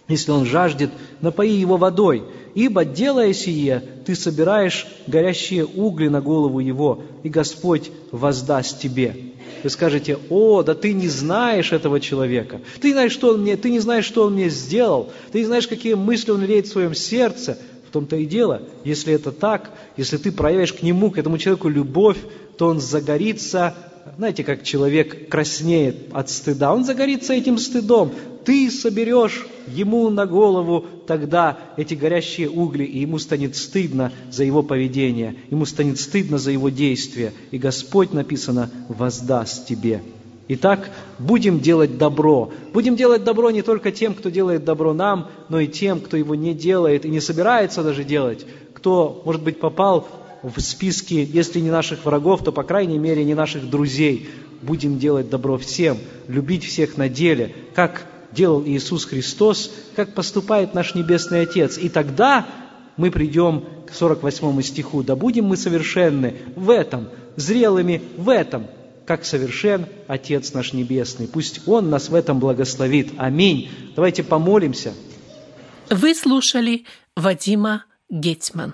если 0.10 0.32
он 0.32 0.46
жаждет, 0.46 0.90
напои 1.22 1.52
его 1.52 1.78
водой, 1.78 2.24
ибо, 2.54 2.84
делая 2.84 3.32
сие, 3.32 3.82
ты 4.06 4.16
собираешь 4.16 4.86
горящие 5.08 5.66
угли 5.66 6.10
на 6.10 6.20
голову 6.20 6.60
его, 6.60 7.04
и 7.24 7.30
Господь 7.30 7.92
воздаст 8.12 8.82
тебе. 8.82 9.31
Вы 9.64 9.70
скажете, 9.70 10.18
о, 10.30 10.64
да 10.64 10.74
ты 10.74 10.94
не 10.94 11.08
знаешь 11.08 11.72
этого 11.72 12.00
человека, 12.00 12.62
ты 12.80 12.90
не 12.90 12.94
знаешь, 12.94 13.12
что 13.12 13.34
он 13.34 13.42
мне, 13.42 13.58
ты 13.58 13.70
не 13.70 13.80
знаешь, 13.80 14.06
что 14.06 14.24
он 14.24 14.34
мне 14.34 14.50
сделал, 14.50 15.12
ты 15.32 15.40
не 15.40 15.46
знаешь, 15.46 15.68
какие 15.68 15.94
мысли 15.94 16.32
он 16.32 16.44
леет 16.44 16.68
в 16.68 16.72
своем 16.72 16.96
сердце. 16.96 17.58
В 17.88 17.92
том-то 17.92 18.16
и 18.16 18.26
дело, 18.26 18.62
если 18.86 19.14
это 19.14 19.34
так, 19.34 19.70
если 19.98 20.16
ты 20.16 20.32
проявишь 20.32 20.72
к 20.72 20.82
нему, 20.82 21.12
к 21.12 21.18
этому 21.18 21.38
человеку 21.38 21.68
любовь, 21.68 22.18
то 22.58 22.68
он 22.68 22.80
загорится 22.80 23.76
знаете, 24.18 24.44
как 24.44 24.64
человек 24.64 25.30
краснеет 25.30 25.96
от 26.12 26.30
стыда, 26.30 26.74
он 26.74 26.84
загорится 26.84 27.34
этим 27.34 27.58
стыдом. 27.58 28.12
Ты 28.46 28.72
соберешь 28.72 29.46
ему 29.68 30.10
на 30.10 30.26
голову 30.26 30.86
тогда 31.08 31.58
эти 31.78 31.94
горящие 31.94 32.50
угли, 32.50 32.84
и 32.84 33.00
ему 33.00 33.20
станет 33.20 33.56
стыдно 33.56 34.12
за 34.30 34.44
его 34.44 34.64
поведение, 34.64 35.36
ему 35.50 35.66
станет 35.66 36.00
стыдно 36.00 36.38
за 36.38 36.52
его 36.52 36.70
действия, 36.70 37.34
и 37.52 37.58
Господь, 37.58 38.14
написано, 38.14 38.70
воздаст 38.88 39.68
тебе. 39.68 40.02
Итак, 40.54 40.90
будем 41.18 41.62
делать 41.62 41.98
добро. 41.98 42.52
Будем 42.74 42.98
делать 42.98 43.24
добро 43.24 43.52
не 43.52 43.62
только 43.62 43.92
тем, 43.92 44.14
кто 44.14 44.30
делает 44.30 44.66
добро 44.66 44.94
нам, 44.94 45.30
но 45.48 45.62
и 45.62 45.68
тем, 45.68 46.02
кто 46.02 46.18
его 46.18 46.36
не 46.36 46.54
делает 46.54 47.06
и 47.06 47.10
не 47.10 47.22
собирается 47.22 47.84
даже 47.84 48.04
делать, 48.04 48.46
кто, 48.74 49.22
может 49.26 49.44
быть, 49.44 49.62
попал 49.62 50.10
в 50.44 50.60
списке, 50.60 51.24
если 51.24 51.60
не 51.60 51.70
наших 51.70 52.04
врагов, 52.06 52.44
то, 52.44 52.52
по 52.52 52.64
крайней 52.64 52.98
мере, 52.98 53.24
не 53.24 53.34
наших 53.34 53.70
друзей. 53.70 54.28
Будем 54.62 55.00
делать 55.00 55.30
добро 55.30 55.58
всем, 55.58 55.98
любить 56.28 56.66
всех 56.66 56.98
на 56.98 57.08
деле, 57.08 57.56
как 57.74 58.06
делал 58.32 58.64
Иисус 58.66 59.06
Христос, 59.06 59.72
как 59.96 60.14
поступает 60.14 60.74
наш 60.74 60.96
Небесный 60.96 61.42
Отец. 61.42 61.78
И 61.78 61.90
тогда 61.90 62.48
мы 62.98 63.12
придем 63.12 63.66
к 63.88 63.94
48 63.94 64.62
стиху. 64.62 65.04
«Да 65.04 65.16
будем 65.16 65.46
мы 65.46 65.58
совершенны 65.58 66.36
в 66.56 66.70
этом, 66.70 67.10
зрелыми 67.36 68.02
в 68.18 68.30
этом, 68.30 68.68
как 69.06 69.26
совершен 69.26 69.86
Отец 70.08 70.54
наш 70.54 70.74
Небесный. 70.74 71.28
Пусть 71.28 71.68
Он 71.68 71.90
нас 71.90 72.10
в 72.10 72.16
этом 72.16 72.40
благословит. 72.40 73.14
Аминь. 73.18 73.70
Давайте 73.96 74.24
помолимся. 74.24 74.94
Вы 75.90 76.16
слушали 76.16 76.86
Вадима 77.16 77.86
Гетман. 78.10 78.74